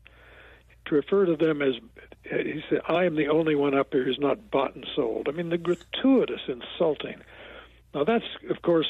to 0.87 0.95
refer 0.95 1.27
to 1.27 1.37
them 1.37 1.61
as, 1.61 1.75
he 2.23 2.63
said, 2.71 2.81
I 2.89 3.05
am 3.05 3.17
the 3.17 3.29
only 3.29 3.55
one 3.55 3.75
up 3.75 3.93
here 3.93 4.05
who's 4.05 4.19
not 4.19 4.51
bought 4.51 4.75
and 4.75 4.87
sold. 4.97 5.29
I 5.29 5.33
mean, 5.33 5.51
the 5.51 5.59
gratuitous 5.59 6.41
insulting. 6.49 7.17
Now, 7.95 8.05
that's, 8.05 8.25
of 8.49 8.63
course, 8.63 8.89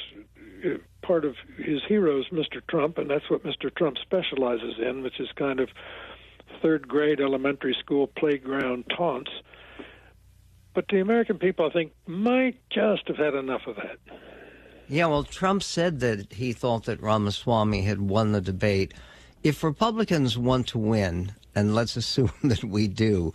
part 1.02 1.24
of 1.24 1.36
his 1.58 1.80
heroes, 1.86 2.26
Mr. 2.30 2.66
Trump, 2.68 2.98
and 2.98 3.10
that's 3.10 3.28
what 3.30 3.44
Mr. 3.44 3.74
Trump 3.74 3.96
specializes 3.98 4.74
in, 4.78 5.02
which 5.02 5.20
is 5.20 5.28
kind 5.36 5.60
of 5.60 5.68
third 6.62 6.88
grade 6.88 7.20
elementary 7.20 7.76
school 7.78 8.06
playground 8.06 8.84
taunts. 8.96 9.30
But 10.74 10.86
the 10.88 11.00
American 11.00 11.38
people, 11.38 11.66
I 11.66 11.72
think, 11.72 11.92
might 12.06 12.56
just 12.70 13.06
have 13.08 13.16
had 13.16 13.34
enough 13.34 13.62
of 13.66 13.76
that. 13.76 13.98
Yeah, 14.88 15.06
well, 15.06 15.24
Trump 15.24 15.62
said 15.62 16.00
that 16.00 16.32
he 16.32 16.52
thought 16.52 16.84
that 16.84 17.00
Ramaswamy 17.00 17.82
had 17.82 18.00
won 18.00 18.32
the 18.32 18.40
debate. 18.40 18.92
If 19.42 19.62
Republicans 19.62 20.36
want 20.36 20.66
to 20.68 20.78
win, 20.78 21.32
and 21.54 21.74
let's 21.74 21.96
assume 22.02 22.32
that 22.42 22.64
we 22.64 22.88
do, 22.88 23.32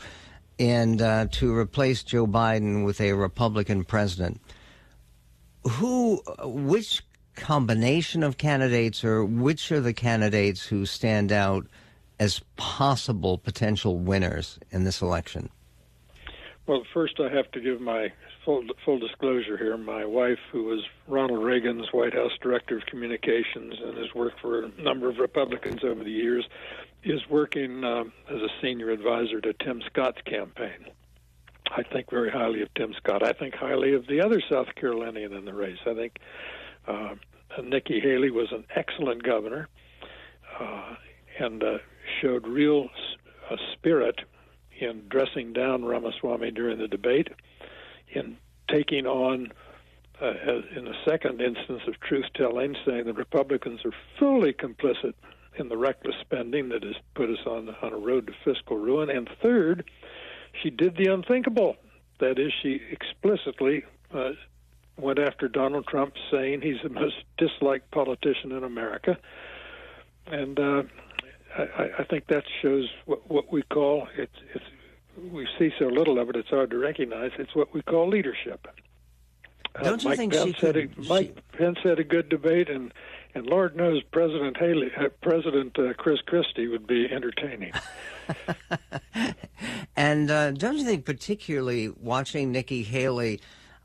and 0.59 1.01
uh, 1.01 1.27
to 1.31 1.55
replace 1.55 2.03
Joe 2.03 2.27
Biden 2.27 2.83
with 2.83 2.99
a 2.99 3.13
Republican 3.13 3.85
president, 3.85 4.41
who, 5.63 6.21
which 6.43 7.01
combination 7.35 8.23
of 8.23 8.37
candidates, 8.37 9.03
or 9.03 9.23
which 9.23 9.71
are 9.71 9.79
the 9.79 9.93
candidates 9.93 10.65
who 10.65 10.85
stand 10.85 11.31
out 11.31 11.65
as 12.19 12.41
possible 12.57 13.37
potential 13.37 13.97
winners 13.97 14.59
in 14.71 14.83
this 14.83 15.01
election? 15.01 15.49
Well, 16.67 16.83
first 16.93 17.19
I 17.19 17.33
have 17.33 17.49
to 17.53 17.61
give 17.61 17.81
my 17.81 18.11
full 18.45 18.63
full 18.85 18.99
disclosure 18.99 19.57
here. 19.57 19.75
My 19.75 20.05
wife, 20.05 20.37
who 20.51 20.65
was 20.65 20.85
Ronald 21.07 21.43
Reagan's 21.43 21.87
White 21.91 22.13
House 22.13 22.33
Director 22.41 22.77
of 22.77 22.85
Communications 22.85 23.73
and 23.83 23.97
has 23.97 24.13
worked 24.13 24.39
for 24.39 24.65
a 24.65 24.69
number 24.81 25.09
of 25.09 25.17
Republicans 25.17 25.83
over 25.83 26.03
the 26.03 26.11
years, 26.11 26.45
is 27.03 27.21
working 27.29 27.83
um, 27.83 28.13
as 28.29 28.37
a 28.37 28.49
senior 28.61 28.91
advisor 28.91 29.41
to 29.41 29.53
Tim 29.53 29.81
Scott's 29.87 30.21
campaign. 30.25 30.85
I 31.71 31.83
think 31.83 32.09
very 32.09 32.29
highly 32.29 32.61
of 32.61 32.73
Tim 32.73 32.93
Scott. 32.97 33.23
I 33.23 33.33
think 33.33 33.53
highly 33.55 33.93
of 33.93 34.07
the 34.07 34.21
other 34.21 34.41
South 34.49 34.73
Carolinian 34.75 35.33
in 35.33 35.45
the 35.45 35.53
race. 35.53 35.79
I 35.85 35.93
think 35.93 36.17
uh, 36.89 37.15
Nikki 37.63 37.99
Haley 37.99 38.31
was 38.31 38.51
an 38.51 38.65
excellent 38.75 39.23
governor 39.23 39.67
uh, 40.59 40.95
and 41.39 41.63
uh, 41.63 41.77
showed 42.21 42.47
real 42.47 42.89
uh, 43.49 43.55
spirit 43.73 44.19
in 44.79 45.03
dressing 45.09 45.53
down 45.53 45.83
Ramaswamy 45.83 46.51
during 46.51 46.79
the 46.79 46.87
debate, 46.87 47.29
in 48.13 48.37
taking 48.71 49.05
on, 49.05 49.51
uh, 50.21 50.31
in 50.75 50.85
the 50.85 50.95
second 51.07 51.41
instance 51.41 51.81
of 51.87 51.99
truth 51.99 52.25
telling, 52.35 52.75
saying 52.85 53.05
the 53.05 53.13
Republicans 53.13 53.81
are 53.85 53.93
fully 54.17 54.53
complicit 54.53 55.13
in 55.57 55.69
the 55.69 55.77
reckless 55.77 56.15
spending 56.21 56.69
that 56.69 56.83
has 56.83 56.95
put 57.15 57.29
us 57.29 57.45
on 57.45 57.75
on 57.81 57.93
a 57.93 57.97
road 57.97 58.27
to 58.27 58.33
fiscal 58.45 58.77
ruin, 58.77 59.09
and 59.09 59.29
third, 59.41 59.89
she 60.63 60.69
did 60.69 60.95
the 60.95 61.11
unthinkable. 61.11 61.75
That 62.19 62.39
is, 62.39 62.51
she 62.61 62.81
explicitly 62.91 63.83
uh, 64.13 64.31
went 65.01 65.19
after 65.19 65.47
Donald 65.47 65.87
Trump, 65.87 66.13
saying 66.31 66.61
he's 66.61 66.81
the 66.83 66.89
most 66.89 67.15
disliked 67.37 67.91
politician 67.91 68.51
in 68.51 68.63
America, 68.63 69.17
and 70.27 70.59
uh, 70.59 70.83
I, 71.57 71.89
I 71.99 72.03
think 72.03 72.27
that 72.27 72.43
shows 72.61 72.89
what, 73.05 73.29
what 73.29 73.51
we 73.51 73.63
call 73.63 74.07
it's, 74.17 74.35
it's 74.53 74.65
we 75.31 75.47
see 75.57 75.71
so 75.77 75.85
little 75.85 76.19
of 76.19 76.29
it 76.29 76.35
it's 76.35 76.49
hard 76.49 76.69
to 76.69 76.77
recognize 76.77 77.31
it's 77.37 77.53
what 77.55 77.73
we 77.73 77.81
call 77.81 78.07
leadership. 78.07 78.67
Uh, 79.75 79.83
Don't 79.83 80.03
you 80.03 80.09
Mike 80.09 80.17
think 80.17 80.33
Pence 80.33 80.43
she 80.43 80.65
had 80.65 80.75
could, 80.75 80.93
a, 80.97 81.01
Mike 81.07 81.37
Pence 81.51 81.79
had 81.83 81.99
a 81.99 82.03
good 82.03 82.29
debate 82.29 82.69
and 82.69 82.93
and 83.35 83.45
Lord 83.45 83.75
knows 83.75 84.01
President 84.11 84.57
Haley 84.57 84.91
uh, 84.97 85.09
President 85.21 85.77
uh, 85.77 85.93
Chris 85.93 86.19
Christie 86.25 86.67
would 86.67 86.87
be 86.87 87.07
entertaining. 87.11 87.73
and 89.95 90.31
uh, 90.31 90.51
don't 90.51 90.77
you 90.77 90.85
think, 90.85 91.05
particularly 91.05 91.89
watching 91.89 92.51
Nikki 92.51 92.83
Haley, 92.83 93.39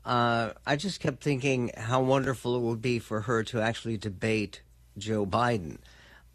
uh, 0.05 0.51
I 0.65 0.75
just 0.75 0.99
kept 0.99 1.23
thinking 1.23 1.71
how 1.75 2.01
wonderful 2.01 2.55
it 2.55 2.61
would 2.61 2.81
be 2.81 2.99
for 2.99 3.21
her 3.21 3.43
to 3.45 3.61
actually 3.61 3.97
debate 3.97 4.61
Joe 4.97 5.25
Biden. 5.25 5.77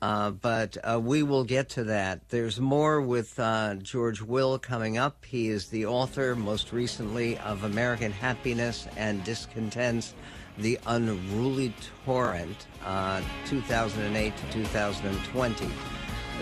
Uh, 0.02 0.30
but 0.30 0.78
uh, 0.83 0.98
we 0.98 1.22
will 1.22 1.44
get 1.44 1.68
to 1.68 1.85
that. 1.85 2.28
There's 2.30 2.59
more 2.59 3.02
with 3.02 3.38
uh, 3.38 3.74
George 3.74 4.22
Will 4.22 4.59
coming 4.59 4.96
up. 4.96 5.24
He 5.24 5.48
is 5.48 5.68
the 5.68 5.87
author, 5.87 6.35
most 6.35 6.72
recently, 6.72 7.37
of 7.38 7.64
American 7.64 8.11
Happiness 8.11 8.88
and 8.96 9.22
Discontents, 9.24 10.14
The 10.56 10.78
Unruly 10.87 11.74
Torrent, 12.06 12.66
uh, 12.85 13.20
2008 13.46 14.35
to 14.37 14.52
2020. 14.52 15.68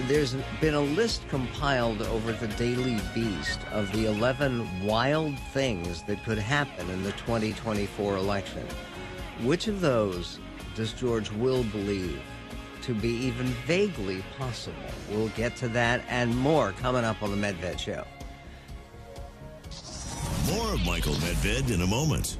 There's 0.06 0.34
been 0.60 0.74
a 0.74 0.80
list 0.80 1.28
compiled 1.28 2.02
over 2.02 2.32
the 2.32 2.48
Daily 2.48 3.00
Beast 3.14 3.60
of 3.72 3.90
the 3.92 4.06
11 4.06 4.86
wild 4.86 5.38
things 5.52 6.02
that 6.04 6.24
could 6.24 6.38
happen 6.38 6.88
in 6.90 7.02
the 7.02 7.12
2024 7.12 8.16
election. 8.16 8.66
Which 9.42 9.66
of 9.66 9.80
those 9.80 10.38
does 10.74 10.92
George 10.92 11.30
Will 11.32 11.64
believe? 11.64 12.20
to 12.88 12.94
be 12.94 13.10
even 13.10 13.46
vaguely 13.66 14.24
possible. 14.38 14.78
We'll 15.10 15.28
get 15.30 15.54
to 15.56 15.68
that 15.68 16.02
and 16.08 16.34
more 16.34 16.72
coming 16.72 17.04
up 17.04 17.22
on 17.22 17.30
the 17.30 17.36
Medved 17.36 17.78
Show. 17.78 18.02
More 20.50 20.72
of 20.72 20.82
Michael 20.86 21.12
Medved 21.16 21.70
in 21.70 21.82
a 21.82 21.86
moment. 21.86 22.38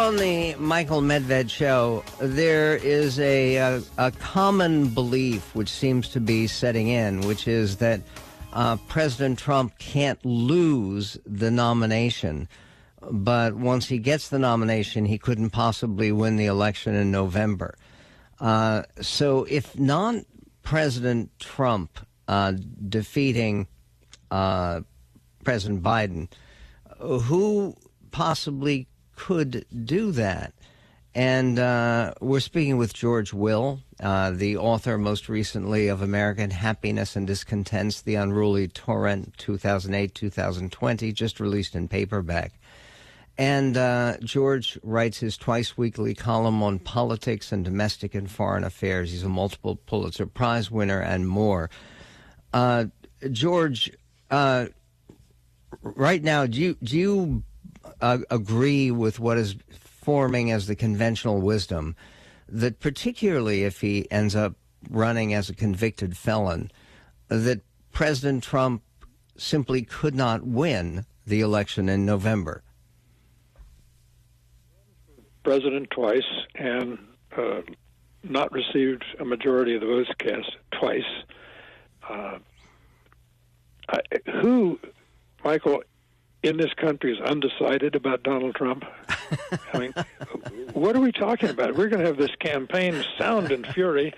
On 0.00 0.16
the 0.16 0.54
Michael 0.54 1.02
Medved 1.02 1.50
show, 1.50 2.02
there 2.20 2.74
is 2.76 3.20
a, 3.20 3.56
a, 3.56 3.82
a 3.98 4.10
common 4.12 4.88
belief 4.88 5.54
which 5.54 5.68
seems 5.68 6.08
to 6.08 6.20
be 6.20 6.46
setting 6.46 6.88
in, 6.88 7.20
which 7.20 7.46
is 7.46 7.76
that 7.76 8.00
uh, 8.54 8.78
President 8.88 9.38
Trump 9.38 9.76
can't 9.78 10.18
lose 10.24 11.18
the 11.26 11.50
nomination. 11.50 12.48
But 13.10 13.56
once 13.56 13.88
he 13.88 13.98
gets 13.98 14.30
the 14.30 14.38
nomination, 14.38 15.04
he 15.04 15.18
couldn't 15.18 15.50
possibly 15.50 16.12
win 16.12 16.36
the 16.36 16.46
election 16.46 16.94
in 16.94 17.10
November. 17.10 17.76
Uh, 18.40 18.84
so 19.02 19.44
if 19.50 19.78
not 19.78 20.24
President 20.62 21.30
Trump 21.38 22.00
uh, 22.26 22.54
defeating 22.88 23.68
uh, 24.30 24.80
President 25.44 25.82
Biden, 25.82 26.28
who 26.98 27.74
possibly 28.12 28.88
could 29.20 29.66
do 29.84 30.12
that. 30.12 30.54
And 31.14 31.58
uh, 31.58 32.14
we're 32.22 32.40
speaking 32.40 32.78
with 32.78 32.94
George 32.94 33.34
Will, 33.34 33.80
uh, 34.02 34.30
the 34.30 34.56
author 34.56 34.96
most 34.96 35.28
recently 35.28 35.88
of 35.88 36.00
American 36.00 36.50
Happiness 36.50 37.16
and 37.16 37.26
Discontents, 37.26 38.00
The 38.00 38.14
Unruly 38.14 38.68
Torrent 38.68 39.36
2008 39.36 40.14
2020, 40.14 41.12
just 41.12 41.38
released 41.38 41.74
in 41.74 41.86
paperback. 41.86 42.52
And 43.36 43.76
uh, 43.76 44.16
George 44.22 44.78
writes 44.82 45.18
his 45.18 45.36
twice 45.36 45.76
weekly 45.76 46.14
column 46.14 46.62
on 46.62 46.78
politics 46.78 47.52
and 47.52 47.62
domestic 47.62 48.14
and 48.14 48.30
foreign 48.30 48.64
affairs. 48.64 49.10
He's 49.10 49.24
a 49.24 49.28
multiple 49.28 49.76
Pulitzer 49.76 50.26
Prize 50.26 50.70
winner 50.70 51.00
and 51.00 51.28
more. 51.28 51.68
Uh, 52.54 52.86
George, 53.30 53.92
uh, 54.30 54.68
right 55.82 56.22
now, 56.22 56.46
do 56.46 56.58
you, 56.58 56.76
do 56.82 56.96
you 56.96 57.42
uh, 58.00 58.18
agree 58.30 58.90
with 58.90 59.20
what 59.20 59.38
is 59.38 59.56
forming 59.70 60.50
as 60.50 60.66
the 60.66 60.76
conventional 60.76 61.40
wisdom 61.40 61.96
that, 62.48 62.80
particularly 62.80 63.64
if 63.64 63.80
he 63.80 64.10
ends 64.10 64.34
up 64.34 64.54
running 64.88 65.34
as 65.34 65.48
a 65.48 65.54
convicted 65.54 66.16
felon, 66.16 66.70
that 67.28 67.60
President 67.92 68.42
Trump 68.42 68.82
simply 69.36 69.82
could 69.82 70.14
not 70.14 70.44
win 70.44 71.04
the 71.26 71.40
election 71.40 71.88
in 71.88 72.04
November. 72.04 72.62
President 75.42 75.88
twice 75.90 76.22
and 76.54 76.98
uh, 77.36 77.60
not 78.22 78.52
received 78.52 79.04
a 79.18 79.24
majority 79.24 79.74
of 79.74 79.80
the 79.80 79.86
votes 79.86 80.10
cast 80.18 80.56
twice. 80.72 81.02
Uh, 82.08 82.38
I, 83.88 84.00
who, 84.40 84.78
Michael, 85.44 85.82
in 86.42 86.56
this 86.56 86.72
country 86.74 87.12
is 87.12 87.20
undecided 87.20 87.94
about 87.94 88.22
Donald 88.22 88.54
Trump? 88.54 88.84
I 89.72 89.78
mean, 89.78 89.94
what 90.72 90.96
are 90.96 91.00
we 91.00 91.12
talking 91.12 91.50
about? 91.50 91.76
We're 91.76 91.88
going 91.88 92.00
to 92.00 92.06
have 92.06 92.16
this 92.16 92.34
campaign 92.38 93.04
sound 93.18 93.52
and 93.52 93.66
fury 93.66 94.14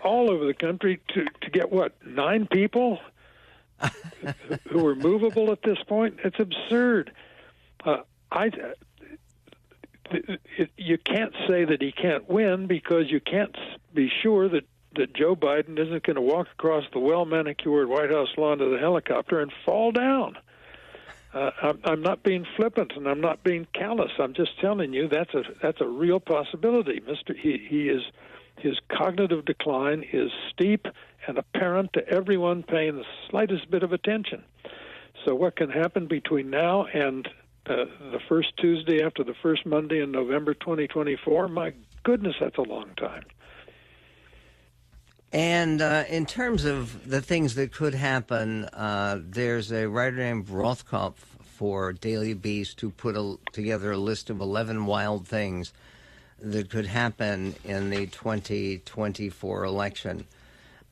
all 0.00 0.30
over 0.30 0.46
the 0.46 0.54
country 0.54 1.00
to 1.08 1.26
to 1.42 1.50
get 1.50 1.70
what 1.70 1.94
nine 2.06 2.46
people 2.46 3.00
who 4.68 4.86
are 4.86 4.94
movable 4.94 5.50
at 5.52 5.62
this 5.62 5.78
point. 5.86 6.18
It's 6.24 6.38
absurd. 6.38 7.12
Uh, 7.84 7.98
I. 8.30 8.50
You 10.78 10.96
can't 10.96 11.34
say 11.46 11.66
that 11.66 11.82
he 11.82 11.92
can't 11.92 12.26
win 12.30 12.66
because 12.66 13.10
you 13.10 13.20
can't 13.20 13.54
be 13.92 14.10
sure 14.22 14.48
that 14.48 14.64
that 14.96 15.12
Joe 15.14 15.36
Biden 15.36 15.78
isn't 15.78 16.02
going 16.02 16.16
to 16.16 16.22
walk 16.22 16.48
across 16.52 16.84
the 16.92 16.98
well 16.98 17.26
manicured 17.26 17.88
White 17.88 18.10
House 18.10 18.28
lawn 18.38 18.58
to 18.58 18.70
the 18.70 18.78
helicopter 18.78 19.40
and 19.40 19.52
fall 19.66 19.92
down. 19.92 20.38
Uh, 21.34 21.50
I'm, 21.84 22.00
not 22.00 22.22
being 22.22 22.46
flippant 22.56 22.92
and 22.96 23.06
I'm 23.06 23.20
not 23.20 23.44
being 23.44 23.66
callous. 23.74 24.10
I'm 24.18 24.32
just 24.32 24.58
telling 24.60 24.94
you 24.94 25.08
that's 25.08 25.34
a 25.34 25.42
that's 25.62 25.80
a 25.80 25.86
real 25.86 26.20
possibility. 26.20 27.02
Mister, 27.06 27.34
he 27.34 27.58
he 27.68 27.88
is 27.88 28.02
his 28.56 28.78
cognitive 28.90 29.44
decline 29.44 30.04
is 30.12 30.30
steep 30.52 30.86
and 31.26 31.38
apparent 31.38 31.92
to 31.92 32.08
everyone 32.08 32.62
paying 32.62 32.96
the 32.96 33.04
slightest 33.28 33.70
bit 33.70 33.82
of 33.82 33.92
attention. 33.92 34.42
So, 35.24 35.34
what 35.34 35.56
can 35.56 35.70
happen 35.70 36.06
between 36.06 36.50
now 36.50 36.86
and 36.86 37.28
uh, 37.66 37.84
the 38.12 38.20
first 38.28 38.56
Tuesday 38.56 39.02
after 39.02 39.22
the 39.22 39.34
first 39.42 39.66
Monday 39.66 40.00
in 40.00 40.10
November 40.10 40.54
2024? 40.54 41.48
My 41.48 41.74
goodness, 42.04 42.36
that's 42.40 42.56
a 42.56 42.62
long 42.62 42.90
time. 42.96 43.24
And 45.32 45.82
uh, 45.82 46.04
in 46.08 46.24
terms 46.24 46.64
of 46.64 47.08
the 47.08 47.20
things 47.20 47.54
that 47.56 47.72
could 47.72 47.94
happen, 47.94 48.64
uh, 48.66 49.20
there's 49.22 49.70
a 49.72 49.86
writer 49.86 50.16
named 50.16 50.46
Rothkopf 50.46 51.16
for 51.42 51.92
Daily 51.92 52.32
Beast 52.32 52.80
who 52.80 52.90
put 52.90 53.14
a, 53.14 53.36
together 53.52 53.92
a 53.92 53.98
list 53.98 54.30
of 54.30 54.40
11 54.40 54.86
wild 54.86 55.28
things 55.28 55.74
that 56.40 56.70
could 56.70 56.86
happen 56.86 57.54
in 57.64 57.90
the 57.90 58.06
2024 58.06 59.64
election. 59.64 60.24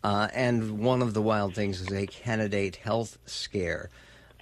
Uh, 0.04 0.28
and 0.34 0.80
one 0.80 1.00
of 1.00 1.14
the 1.14 1.22
wild 1.22 1.54
things 1.54 1.80
is 1.80 1.92
a 1.92 2.06
candidate 2.06 2.76
health 2.76 3.16
scare. 3.24 3.88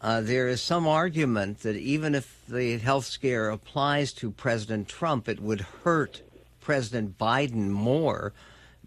Uh, 0.02 0.20
there 0.20 0.48
is 0.48 0.60
some 0.60 0.88
argument 0.88 1.60
that 1.60 1.76
even 1.76 2.14
if 2.16 2.42
the 2.48 2.78
health 2.78 3.04
scare 3.04 3.48
applies 3.48 4.12
to 4.12 4.30
President 4.30 4.88
Trump, 4.88 5.28
it 5.28 5.40
would 5.40 5.60
hurt 5.84 6.20
President 6.60 7.16
Biden 7.16 7.68
more 7.68 8.32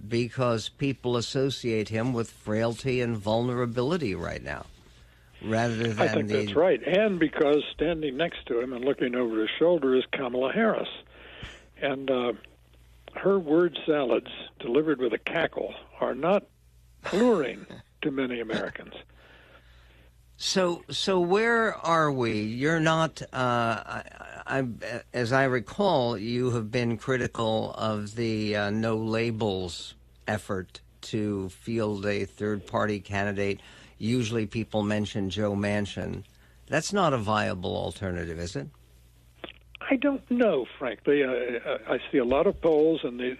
because 0.08 0.70
people 0.70 1.18
associate 1.18 1.90
him 1.90 2.14
with 2.14 2.30
frailty 2.30 3.02
and 3.02 3.18
vulnerability 3.18 4.16
right 4.16 4.44
now, 4.44 4.66
rather 5.44 5.76
than 5.76 6.00
I 6.00 6.08
think 6.08 6.28
the, 6.28 6.46
that's 6.46 6.56
right, 6.56 6.82
and 6.86 7.20
because 7.20 7.64
standing 7.74 8.18
next 8.18 8.46
to 8.48 8.60
him 8.60 8.74
and 8.74 8.84
looking 8.84 9.16
over 9.16 9.42
his 9.42 9.50
shoulder 9.58 9.96
is 9.96 10.04
Kamala 10.12 10.52
Harris, 10.52 10.90
and 11.82 12.10
uh, 12.10 12.34
her 13.16 13.40
word 13.40 13.78
salads 13.86 14.32
delivered 14.60 15.00
with 15.00 15.14
a 15.14 15.20
cackle 15.20 15.74
are 16.00 16.16
not 16.16 16.46
alluring 17.12 17.66
to 18.02 18.12
many 18.12 18.40
Americans. 18.40 18.94
So, 20.38 20.84
so 20.92 21.20
where 21.20 21.76
are 21.76 22.12
we? 22.12 22.42
You're 22.42 22.80
not. 22.80 23.22
Uh, 23.34 24.04
I, 24.48 24.66
as 25.14 25.34
I 25.34 25.44
recall, 25.44 26.18
you 26.18 26.52
have 26.52 26.72
been 26.72 26.98
critical 26.98 27.74
of 27.78 28.16
the 28.16 28.56
uh, 28.56 28.70
no 28.70 28.96
labels 28.98 29.96
effort 30.28 30.82
to 31.02 31.50
field 31.50 32.06
a 32.06 32.26
third-party 32.26 33.02
candidate. 33.02 33.60
Usually, 33.98 34.46
people 34.46 34.84
mention 34.84 35.30
Joe 35.30 35.54
Manchin. 35.54 36.24
That's 36.68 36.94
not 36.94 37.14
a 37.14 37.18
viable 37.18 37.76
alternative, 37.76 38.40
is 38.40 38.56
it? 38.56 38.68
I 39.90 39.96
don't 39.96 40.30
know, 40.30 40.66
frankly. 40.78 41.24
I, 41.24 41.94
I 41.94 42.00
see 42.12 42.18
a 42.18 42.26
lot 42.26 42.48
of 42.48 42.60
polls, 42.62 43.02
and 43.04 43.20
these, 43.20 43.38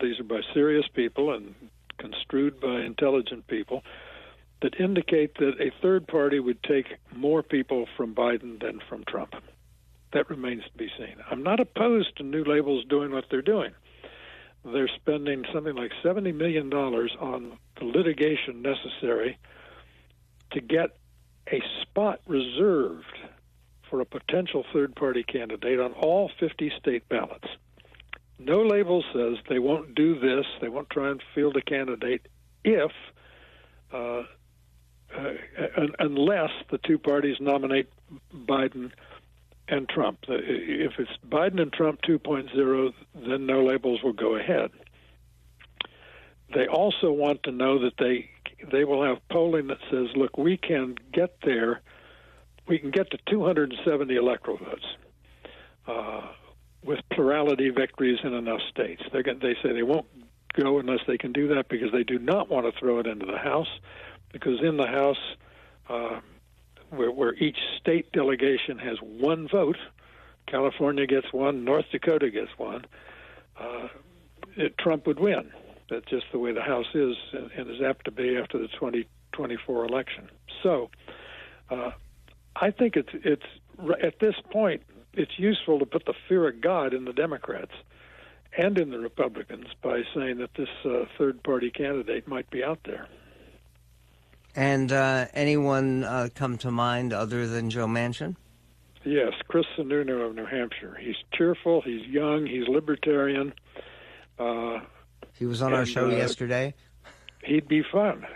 these 0.00 0.20
are 0.20 0.24
by 0.24 0.40
serious 0.54 0.86
people 0.94 1.34
and 1.34 1.54
construed 1.98 2.60
by 2.60 2.80
intelligent 2.80 3.46
people 3.46 3.82
that 4.62 4.78
indicate 4.80 5.36
that 5.38 5.60
a 5.60 5.70
third 5.82 6.06
party 6.06 6.38
would 6.40 6.62
take 6.62 6.86
more 7.14 7.42
people 7.42 7.86
from 7.96 8.14
Biden 8.14 8.60
than 8.60 8.80
from 8.88 9.04
Trump. 9.08 9.34
That 10.12 10.30
remains 10.30 10.64
to 10.64 10.78
be 10.78 10.90
seen. 10.98 11.16
I'm 11.30 11.42
not 11.42 11.60
opposed 11.60 12.16
to 12.16 12.22
No 12.22 12.38
Labels 12.38 12.84
doing 12.88 13.12
what 13.12 13.24
they're 13.30 13.42
doing. 13.42 13.72
They're 14.64 14.88
spending 14.96 15.44
something 15.52 15.76
like 15.76 15.92
$70 16.04 16.34
million 16.34 16.72
on 16.72 17.58
the 17.78 17.84
litigation 17.84 18.62
necessary 18.62 19.38
to 20.52 20.60
get 20.60 20.96
a 21.50 21.62
spot 21.82 22.20
reserved 22.26 23.04
for 23.88 24.00
a 24.00 24.04
potential 24.04 24.64
third 24.72 24.94
party 24.94 25.22
candidate 25.22 25.80
on 25.80 25.92
all 25.92 26.30
50 26.38 26.72
state 26.78 27.08
ballots. 27.08 27.48
No 28.38 28.62
label 28.62 29.02
says 29.12 29.36
they 29.48 29.58
won't 29.58 29.94
do 29.94 30.18
this, 30.18 30.46
they 30.60 30.68
won't 30.68 30.90
try 30.90 31.10
and 31.10 31.22
field 31.34 31.56
a 31.56 31.62
candidate 31.62 32.26
if, 32.64 32.92
uh, 33.92 34.22
uh, 35.16 35.32
unless 35.98 36.50
the 36.70 36.78
two 36.78 36.98
parties 36.98 37.36
nominate 37.40 37.88
Biden 38.34 38.92
and 39.68 39.88
Trump. 39.88 40.18
If 40.28 40.92
it's 40.98 41.10
Biden 41.28 41.60
and 41.60 41.72
Trump 41.72 42.00
2.0, 42.02 42.92
then 43.14 43.46
no 43.46 43.64
labels 43.64 44.02
will 44.02 44.12
go 44.12 44.36
ahead. 44.36 44.70
They 46.54 46.66
also 46.66 47.12
want 47.12 47.42
to 47.44 47.52
know 47.52 47.78
that 47.80 47.96
they 47.98 48.30
they 48.72 48.84
will 48.84 49.04
have 49.04 49.18
polling 49.28 49.68
that 49.68 49.78
says, 49.90 50.08
look, 50.16 50.36
we 50.36 50.56
can 50.56 50.96
get 51.12 51.36
there 51.44 51.82
we 52.68 52.78
can 52.78 52.90
get 52.90 53.10
to 53.10 53.18
270 53.26 54.14
electoral 54.14 54.58
votes 54.58 54.84
uh, 55.86 56.28
with 56.84 57.00
plurality 57.10 57.70
victories 57.70 58.18
in 58.22 58.34
enough 58.34 58.60
states. 58.70 59.02
They're, 59.10 59.22
they 59.22 59.56
say 59.62 59.72
they 59.72 59.82
won't 59.82 60.06
go 60.54 60.78
unless 60.78 61.00
they 61.06 61.18
can 61.18 61.32
do 61.32 61.48
that 61.54 61.68
because 61.68 61.90
they 61.92 62.04
do 62.04 62.18
not 62.18 62.50
want 62.50 62.72
to 62.72 62.78
throw 62.78 62.98
it 62.98 63.06
into 63.06 63.26
the 63.26 63.38
House, 63.38 63.68
because 64.32 64.60
in 64.62 64.76
the 64.76 64.86
House, 64.86 65.16
uh, 65.88 66.20
where, 66.90 67.10
where 67.10 67.34
each 67.34 67.58
state 67.80 68.10
delegation 68.12 68.78
has 68.78 68.98
one 69.00 69.48
vote, 69.48 69.76
California 70.46 71.06
gets 71.06 71.32
one, 71.32 71.64
North 71.64 71.86
Dakota 71.92 72.30
gets 72.30 72.50
one, 72.56 72.86
uh, 73.58 73.88
it, 74.56 74.76
Trump 74.78 75.06
would 75.06 75.20
win. 75.20 75.50
That's 75.90 76.06
just 76.06 76.26
the 76.32 76.38
way 76.38 76.52
the 76.52 76.62
House 76.62 76.94
is 76.94 77.16
and, 77.32 77.50
and 77.52 77.70
is 77.70 77.82
apt 77.82 78.04
to 78.06 78.10
be 78.10 78.36
after 78.36 78.58
the 78.58 78.68
2024 78.68 79.84
election. 79.84 80.28
So, 80.62 80.90
uh, 81.70 81.90
I 82.56 82.70
think 82.70 82.96
it's 82.96 83.10
it's 83.12 83.46
at 84.02 84.18
this 84.18 84.34
point 84.50 84.82
it's 85.14 85.38
useful 85.38 85.78
to 85.78 85.86
put 85.86 86.04
the 86.06 86.14
fear 86.28 86.48
of 86.48 86.60
God 86.60 86.92
in 86.92 87.04
the 87.04 87.12
Democrats 87.12 87.72
and 88.56 88.78
in 88.78 88.90
the 88.90 88.98
Republicans 88.98 89.66
by 89.82 90.02
saying 90.14 90.38
that 90.38 90.54
this 90.54 90.68
uh, 90.84 91.04
third 91.16 91.42
party 91.42 91.70
candidate 91.70 92.26
might 92.26 92.50
be 92.50 92.64
out 92.64 92.80
there. 92.84 93.06
And 94.58 94.90
uh, 94.90 95.26
anyone 95.34 96.02
uh, 96.02 96.30
come 96.34 96.58
to 96.58 96.72
mind 96.72 97.12
other 97.12 97.46
than 97.46 97.70
Joe 97.70 97.86
Manchin? 97.86 98.34
Yes, 99.04 99.32
Chris 99.46 99.64
Sununu 99.78 100.28
of 100.28 100.34
New 100.34 100.46
Hampshire. 100.46 100.98
He's 101.00 101.14
cheerful. 101.32 101.80
He's 101.80 102.04
young. 102.08 102.44
He's 102.44 102.66
libertarian. 102.66 103.52
Uh, 104.36 104.80
he 105.34 105.46
was 105.46 105.62
on 105.62 105.68
and, 105.68 105.76
our 105.76 105.86
show 105.86 106.06
uh, 106.06 106.10
yesterday. 106.10 106.74
He'd 107.44 107.68
be 107.68 107.84
fun. 107.92 108.26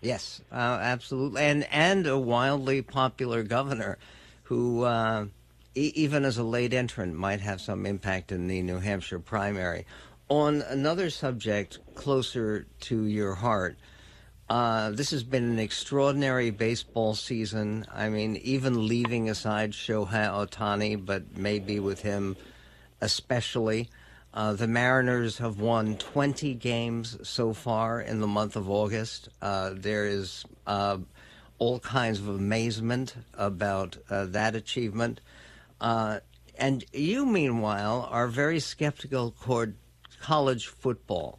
Yes, 0.00 0.40
uh, 0.50 0.56
absolutely, 0.56 1.40
and 1.42 1.68
and 1.70 2.04
a 2.08 2.18
wildly 2.18 2.82
popular 2.82 3.44
governor, 3.44 3.98
who 4.42 4.82
uh, 4.82 5.26
e- 5.76 5.92
even 5.94 6.24
as 6.24 6.36
a 6.36 6.42
late 6.42 6.74
entrant 6.74 7.14
might 7.14 7.40
have 7.40 7.60
some 7.60 7.86
impact 7.86 8.32
in 8.32 8.48
the 8.48 8.60
New 8.62 8.80
Hampshire 8.80 9.20
primary. 9.20 9.86
On 10.28 10.62
another 10.62 11.10
subject 11.10 11.78
closer 11.94 12.66
to 12.80 13.04
your 13.04 13.36
heart, 13.36 13.76
uh, 14.48 14.90
this 14.90 15.10
has 15.10 15.22
been 15.22 15.44
an 15.44 15.58
extraordinary 15.58 16.50
baseball 16.50 17.14
season. 17.14 17.86
I 17.92 18.08
mean, 18.08 18.36
even 18.36 18.86
leaving 18.86 19.30
aside 19.30 19.72
Shohei 19.72 20.28
Ohtani, 20.28 21.02
but 21.04 21.36
maybe 21.36 21.80
with 21.80 22.02
him 22.02 22.36
especially. 23.00 23.88
Uh, 24.34 24.54
the 24.54 24.66
Mariners 24.66 25.38
have 25.38 25.60
won 25.60 25.96
20 25.96 26.54
games 26.54 27.18
so 27.28 27.52
far 27.52 28.00
in 28.00 28.20
the 28.20 28.26
month 28.26 28.56
of 28.56 28.70
August. 28.70 29.28
Uh, 29.42 29.72
there 29.74 30.06
is 30.06 30.44
uh, 30.66 30.96
all 31.58 31.78
kinds 31.80 32.18
of 32.18 32.28
amazement 32.28 33.14
about 33.34 33.98
uh, 34.08 34.24
that 34.26 34.54
achievement. 34.54 35.20
Uh, 35.80 36.20
and 36.56 36.84
you, 36.92 37.26
meanwhile, 37.26 38.08
are 38.10 38.26
very 38.26 38.58
skeptical 38.58 39.34
toward 39.42 39.74
college 40.20 40.66
football. 40.66 41.38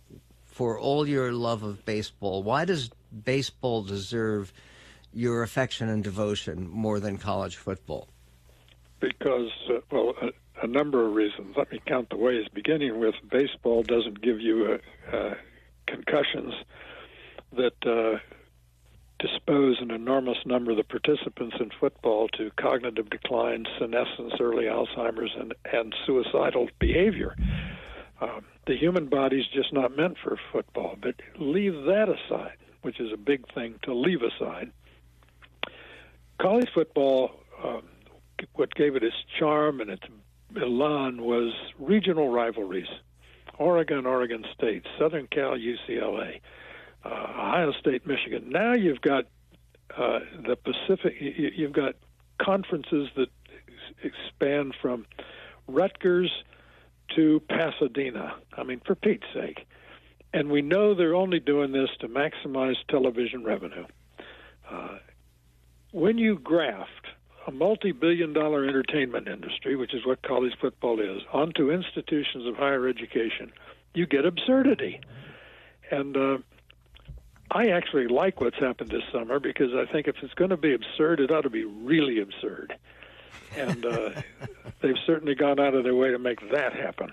For 0.54 0.80
all 0.80 1.08
your 1.08 1.32
love 1.32 1.64
of 1.64 1.84
baseball, 1.84 2.44
why 2.44 2.66
does 2.66 2.92
baseball 3.26 3.82
deserve 3.82 4.54
your 5.12 5.42
affection 5.42 5.90
and 5.90 6.04
devotion 6.04 6.70
more 6.70 7.00
than 7.00 7.18
college 7.18 7.56
football? 7.56 8.08
Because, 9.00 9.50
uh, 9.68 9.80
well, 9.92 10.14
a 10.62 10.68
number 10.68 11.08
of 11.08 11.16
reasons. 11.16 11.56
Let 11.58 11.72
me 11.72 11.82
count 11.88 12.12
the 12.12 12.18
ways. 12.18 12.46
Beginning 12.54 13.00
with 13.00 13.16
baseball 13.32 13.82
doesn't 13.82 14.22
give 14.22 14.40
you 14.40 14.78
uh, 15.12 15.16
uh, 15.16 15.34
concussions 15.88 16.54
that 17.54 17.74
uh, 17.84 18.20
dispose 19.18 19.78
an 19.82 19.90
enormous 19.90 20.38
number 20.46 20.70
of 20.70 20.78
the 20.78 20.84
participants 20.84 21.56
in 21.60 21.72
football 21.80 22.28
to 22.38 22.52
cognitive 22.60 23.10
decline, 23.10 23.66
senescence, 23.80 24.34
early 24.40 24.66
Alzheimer's, 24.66 25.32
and, 25.36 25.56
and 25.72 25.96
suicidal 26.06 26.70
behavior. 26.78 27.36
Um, 28.22 28.46
the 28.68 28.76
human 28.76 29.08
body's 29.08 29.46
just 29.48 29.74
not 29.74 29.96
meant 29.96 30.18
for 30.24 30.38
football. 30.52 30.98
But 31.02 31.16
leave 31.40 31.74
that 31.86 32.08
aside, 32.10 32.58
which 32.82 33.00
is 33.00 33.12
a 33.12 33.18
big 33.18 33.52
thing 33.54 33.76
to 33.84 33.94
leave 33.94 34.22
aside. 34.22 34.72
College 36.40 36.70
football, 36.74 37.32
um, 37.64 37.84
what 38.54 38.74
gave 38.76 38.96
it 38.96 39.04
its 39.04 39.16
charm 39.40 39.80
and 39.82 39.90
its 39.90 40.04
elan 40.56 41.22
was 41.22 41.54
regional 41.80 42.30
rivalries. 42.30 42.88
Oregon, 43.58 44.06
Oregon 44.06 44.46
State, 44.54 44.86
Southern 44.98 45.28
Cal, 45.28 45.56
UCLA, 45.56 46.42
uh, 47.06 47.10
Ohio 47.10 47.72
State, 47.74 48.06
Michigan. 48.08 48.50
Now 48.50 48.74
you've 48.74 49.02
got 49.02 49.26
uh, 49.96 50.20
the 50.46 50.56
Pacific. 50.56 51.16
You've 51.20 51.74
got 51.74 51.96
conferences 52.42 53.10
that 53.16 53.30
expand 54.04 54.76
from 54.82 55.06
Rutgers 55.68 56.32
to 57.16 57.42
Pasadena. 57.50 58.36
I 58.58 58.64
mean, 58.64 58.82
for 58.86 58.96
Pete's 58.96 59.28
sake. 59.34 59.66
And 60.34 60.50
we 60.50 60.62
know 60.62 60.94
they're 60.96 61.16
only 61.16 61.40
doing 61.40 61.72
this 61.72 61.90
to 62.00 62.08
maximize 62.08 62.76
television 62.90 63.44
revenue. 63.44 63.86
Uh, 64.70 64.98
when 65.92 66.18
you 66.18 66.40
graft 66.40 67.08
a 67.46 67.52
multi 67.52 67.92
billion 67.92 68.34
dollar 68.34 68.66
entertainment 68.66 69.28
industry, 69.28 69.76
which 69.76 69.94
is 69.94 70.06
what 70.06 70.24
college 70.24 70.54
football 70.60 71.00
is, 71.00 71.22
onto 71.32 71.72
institutions 71.72 72.48
of 72.48 72.56
higher 72.56 72.88
education, 72.88 73.52
you 73.94 74.08
get 74.08 74.26
absurdity. 74.26 75.02
And 75.92 76.18
uh, 76.18 76.38
I 77.52 77.68
actually 77.68 78.08
like 78.08 78.42
what's 78.42 78.58
happened 78.58 78.90
this 78.90 79.04
summer 79.12 79.40
because 79.40 79.74
I 79.76 79.92
think 79.92 80.08
if 80.08 80.16
it's 80.24 80.34
going 80.34 80.50
to 80.50 80.58
be 80.58 80.74
absurd, 80.74 81.20
it 81.20 81.32
ought 81.32 81.42
to 81.42 81.50
be 81.50 81.66
really 81.66 82.20
absurd. 82.20 82.76
And 83.56 83.86
uh, 83.86 84.22
they've 84.82 84.98
certainly 85.06 85.36
gone 85.36 85.60
out 85.60 85.76
of 85.76 85.84
their 85.84 85.96
way 85.96 86.12
to 86.12 86.20
make 86.20 86.40
that 86.52 86.74
happen. 86.74 87.12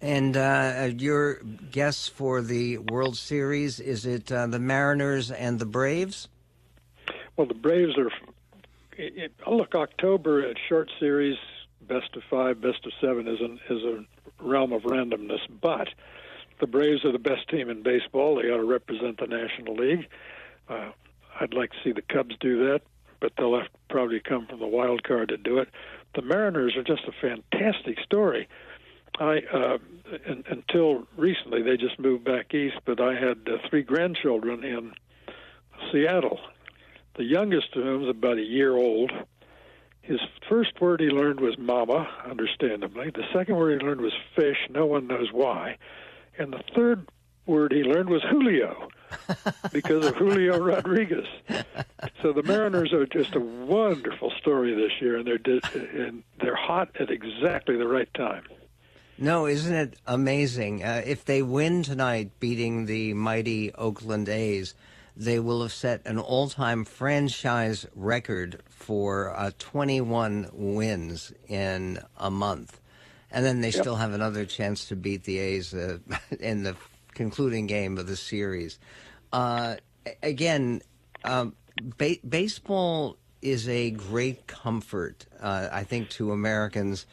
And 0.00 0.36
uh, 0.36 0.90
your 0.96 1.36
guess 1.70 2.08
for 2.08 2.42
the 2.42 2.78
World 2.78 3.16
Series 3.16 3.80
is 3.80 4.04
it 4.04 4.30
uh, 4.30 4.46
the 4.46 4.58
Mariners 4.58 5.30
and 5.30 5.58
the 5.58 5.66
Braves? 5.66 6.28
Well, 7.36 7.46
the 7.46 7.54
Braves 7.54 7.96
are. 7.96 8.10
It, 8.96 9.16
it, 9.16 9.32
look, 9.50 9.74
October 9.74 10.46
at 10.48 10.56
short 10.68 10.90
series, 11.00 11.36
best 11.80 12.14
of 12.16 12.22
five, 12.30 12.60
best 12.60 12.84
of 12.86 12.92
seven 13.00 13.26
is 13.26 13.40
an, 13.40 13.58
is 13.68 13.82
a 13.82 14.04
realm 14.40 14.72
of 14.72 14.82
randomness, 14.82 15.40
but 15.60 15.88
the 16.60 16.66
Braves 16.66 17.04
are 17.04 17.12
the 17.12 17.18
best 17.18 17.48
team 17.48 17.68
in 17.68 17.82
baseball. 17.82 18.36
They 18.36 18.50
ought 18.50 18.58
to 18.58 18.64
represent 18.64 19.18
the 19.18 19.26
National 19.26 19.74
League. 19.74 20.06
Uh, 20.68 20.90
I'd 21.40 21.54
like 21.54 21.70
to 21.70 21.76
see 21.82 21.92
the 21.92 22.02
Cubs 22.02 22.36
do 22.40 22.68
that, 22.68 22.82
but 23.24 23.32
they'll 23.38 23.56
have 23.58 23.72
to 23.72 23.78
probably 23.88 24.20
come 24.20 24.46
from 24.46 24.58
the 24.58 24.66
wild 24.66 25.02
card 25.02 25.30
to 25.30 25.38
do 25.38 25.56
it. 25.56 25.70
The 26.14 26.20
Mariners 26.20 26.76
are 26.76 26.82
just 26.82 27.04
a 27.08 27.12
fantastic 27.22 27.98
story. 28.04 28.46
I 29.18 29.38
uh, 29.50 29.78
in, 30.26 30.44
until 30.46 31.08
recently 31.16 31.62
they 31.62 31.78
just 31.78 31.98
moved 31.98 32.24
back 32.24 32.52
east, 32.52 32.76
but 32.84 33.00
I 33.00 33.14
had 33.14 33.38
uh, 33.46 33.66
three 33.70 33.82
grandchildren 33.82 34.62
in 34.62 34.92
Seattle. 35.90 36.38
The 37.16 37.24
youngest 37.24 37.74
of 37.74 37.84
whom 37.84 38.02
is 38.02 38.10
about 38.10 38.36
a 38.36 38.42
year 38.42 38.76
old. 38.76 39.10
His 40.02 40.20
first 40.46 40.78
word 40.82 41.00
he 41.00 41.06
learned 41.06 41.40
was 41.40 41.56
"mama," 41.56 42.06
understandably. 42.28 43.08
The 43.08 43.24
second 43.32 43.56
word 43.56 43.80
he 43.80 43.86
learned 43.86 44.02
was 44.02 44.12
"fish." 44.36 44.58
No 44.68 44.84
one 44.84 45.06
knows 45.06 45.32
why. 45.32 45.78
And 46.36 46.52
the 46.52 46.62
third 46.74 47.08
word 47.46 47.72
he 47.72 47.82
learned 47.82 48.08
was 48.08 48.22
Julio 48.22 48.88
because 49.72 50.06
of 50.06 50.16
Julio 50.16 50.58
Rodriguez. 50.62 51.26
So 52.22 52.32
the 52.32 52.42
Mariners 52.42 52.92
are 52.92 53.06
just 53.06 53.34
a 53.34 53.40
wonderful 53.40 54.30
story 54.40 54.74
this 54.74 54.92
year, 55.00 55.16
and 55.16 55.26
they're 55.26 55.60
and 55.74 56.22
they're 56.40 56.56
hot 56.56 56.90
at 56.98 57.10
exactly 57.10 57.76
the 57.76 57.86
right 57.86 58.12
time. 58.14 58.44
No, 59.16 59.46
isn't 59.46 59.74
it 59.74 59.98
amazing? 60.06 60.82
Uh, 60.82 61.02
if 61.06 61.24
they 61.24 61.42
win 61.42 61.84
tonight, 61.84 62.32
beating 62.40 62.86
the 62.86 63.14
mighty 63.14 63.72
Oakland 63.74 64.28
A's, 64.28 64.74
they 65.16 65.38
will 65.38 65.62
have 65.62 65.72
set 65.72 66.04
an 66.04 66.18
all-time 66.18 66.84
franchise 66.84 67.86
record 67.94 68.60
for 68.68 69.30
uh, 69.36 69.52
21 69.60 70.50
wins 70.52 71.32
in 71.46 72.00
a 72.16 72.28
month 72.28 72.80
and 73.34 73.44
then 73.44 73.60
they 73.60 73.68
yep. 73.68 73.82
still 73.82 73.96
have 73.96 74.12
another 74.12 74.46
chance 74.46 74.86
to 74.86 74.96
beat 74.96 75.24
the 75.24 75.38
A's 75.38 75.74
uh, 75.74 75.98
in 76.40 76.62
the 76.62 76.76
concluding 77.14 77.66
game 77.66 77.98
of 77.98 78.06
the 78.06 78.16
series. 78.16 78.78
Uh, 79.32 79.76
again, 80.22 80.82
um, 81.24 81.54
ba- 81.98 82.16
baseball 82.28 83.16
is 83.42 83.68
a 83.68 83.90
great 83.90 84.46
comfort, 84.46 85.26
uh, 85.40 85.68
I 85.70 85.84
think, 85.84 86.08
to 86.10 86.32
Americans 86.32 87.06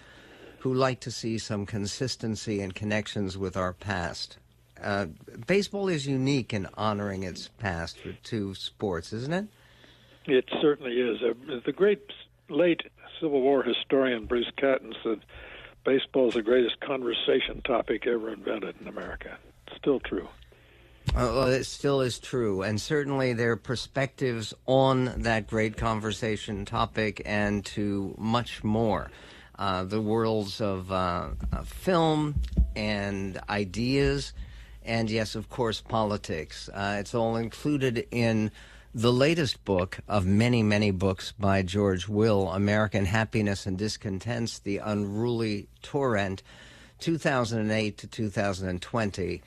who 0.59 0.73
like 0.73 0.99
to 1.01 1.11
see 1.11 1.37
some 1.37 1.65
consistency 1.65 2.61
and 2.61 2.73
connections 2.73 3.37
with 3.37 3.57
our 3.57 3.73
past. 3.73 4.37
Uh, 4.81 5.07
baseball 5.47 5.87
is 5.87 6.07
unique 6.07 6.53
in 6.53 6.67
honoring 6.75 7.23
its 7.23 7.49
past 7.59 7.97
to 8.23 8.55
sports, 8.55 9.13
isn't 9.13 9.33
it? 9.33 9.47
It 10.25 10.45
certainly 10.61 10.93
is. 10.93 11.21
Uh, 11.21 11.59
the 11.65 11.71
great 11.71 12.01
late 12.49 12.81
Civil 13.19 13.41
War 13.41 13.63
historian 13.63 14.25
Bruce 14.25 14.51
Catton 14.57 14.93
said 15.03 15.21
baseball 15.83 16.29
is 16.29 16.35
the 16.35 16.41
greatest 16.41 16.79
conversation 16.79 17.61
topic 17.63 18.05
ever 18.07 18.31
invented 18.31 18.75
in 18.81 18.87
America. 18.87 19.37
Still 19.77 19.99
true. 19.99 20.27
Uh, 21.09 21.27
well, 21.33 21.47
it 21.47 21.65
still 21.65 22.01
is 22.01 22.19
true, 22.19 22.61
and 22.61 22.79
certainly 22.79 23.33
their 23.33 23.57
perspectives 23.57 24.53
on 24.65 25.11
that 25.23 25.47
great 25.47 25.75
conversation 25.75 26.63
topic 26.63 27.21
and 27.25 27.65
to 27.65 28.15
much 28.17 28.63
more. 28.63 29.11
Uh, 29.57 29.83
the 29.83 30.01
worlds 30.01 30.61
of 30.61 30.91
uh, 30.91 31.29
film 31.65 32.35
and 32.75 33.39
ideas, 33.49 34.33
and 34.83 35.09
yes, 35.09 35.35
of 35.35 35.49
course, 35.49 35.81
politics. 35.81 36.69
Uh, 36.69 36.97
it's 36.99 37.13
all 37.13 37.35
included 37.35 38.07
in 38.11 38.49
the 38.93 39.11
latest 39.11 39.63
book 39.65 39.99
of 40.07 40.25
many, 40.25 40.63
many 40.63 40.91
books 40.91 41.33
by 41.33 41.61
George 41.61 42.07
Will, 42.07 42.49
American 42.49 43.05
Happiness 43.05 43.65
and 43.65 43.77
Discontents, 43.77 44.59
The 44.59 44.77
Unruly 44.77 45.67
Torrent, 45.81 46.41
2008 46.99 47.97
to 47.97 48.07
2020. 48.07 49.41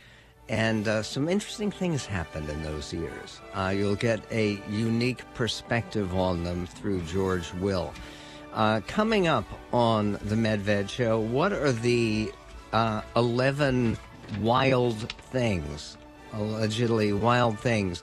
And 0.49 0.87
uh, 0.87 1.03
some 1.03 1.29
interesting 1.29 1.71
things 1.71 2.05
happened 2.05 2.51
in 2.51 2.63
those 2.63 2.93
years. 2.93 3.41
Uh, 3.55 3.73
you'll 3.75 3.97
get 3.97 4.21
a 4.31 4.63
unique 4.69 5.23
perspective 5.35 6.15
on 6.15 6.45
them 6.45 6.67
through 6.67 7.01
George 7.03 7.53
Will. 7.55 7.95
Uh, 8.53 8.81
coming 8.87 9.27
up 9.27 9.47
on 9.73 10.13
the 10.13 10.37
Medved 10.37 10.89
Show, 10.89 11.19
what 11.19 11.53
are 11.53 11.73
the 11.73 12.31
uh, 12.73 13.03
11 13.17 13.97
wild 14.41 14.97
things, 15.13 15.97
allegedly 16.33 17.13
wild 17.13 17.59
things, 17.59 18.03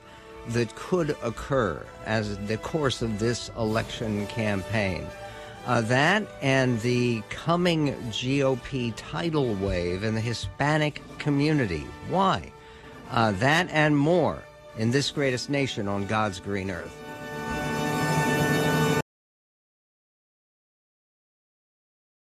that 0.50 0.74
could 0.76 1.16
occur 1.24 1.86
as 2.06 2.38
the 2.48 2.58
course 2.58 3.02
of 3.02 3.20
this 3.20 3.50
election 3.58 4.26
campaign. 4.28 5.06
Uh, 5.66 5.82
that 5.82 6.28
and 6.42 6.82
the 6.82 7.22
coming 7.30 7.94
GOP 8.10 8.94
tidal 8.96 9.54
wave 9.56 10.04
in 10.04 10.16
the 10.16 10.22
Hispanic 10.22 11.02
community. 11.20 11.86
Why? 12.10 12.52
Uh, 13.12 13.32
that 13.34 13.70
and 13.70 13.96
more 13.96 14.44
in 14.78 14.92
this 14.92 15.12
greatest 15.12 15.50
nation 15.50 15.88
on 15.88 16.08
God's 16.08 16.40
green 16.40 16.72
earth. 16.72 17.01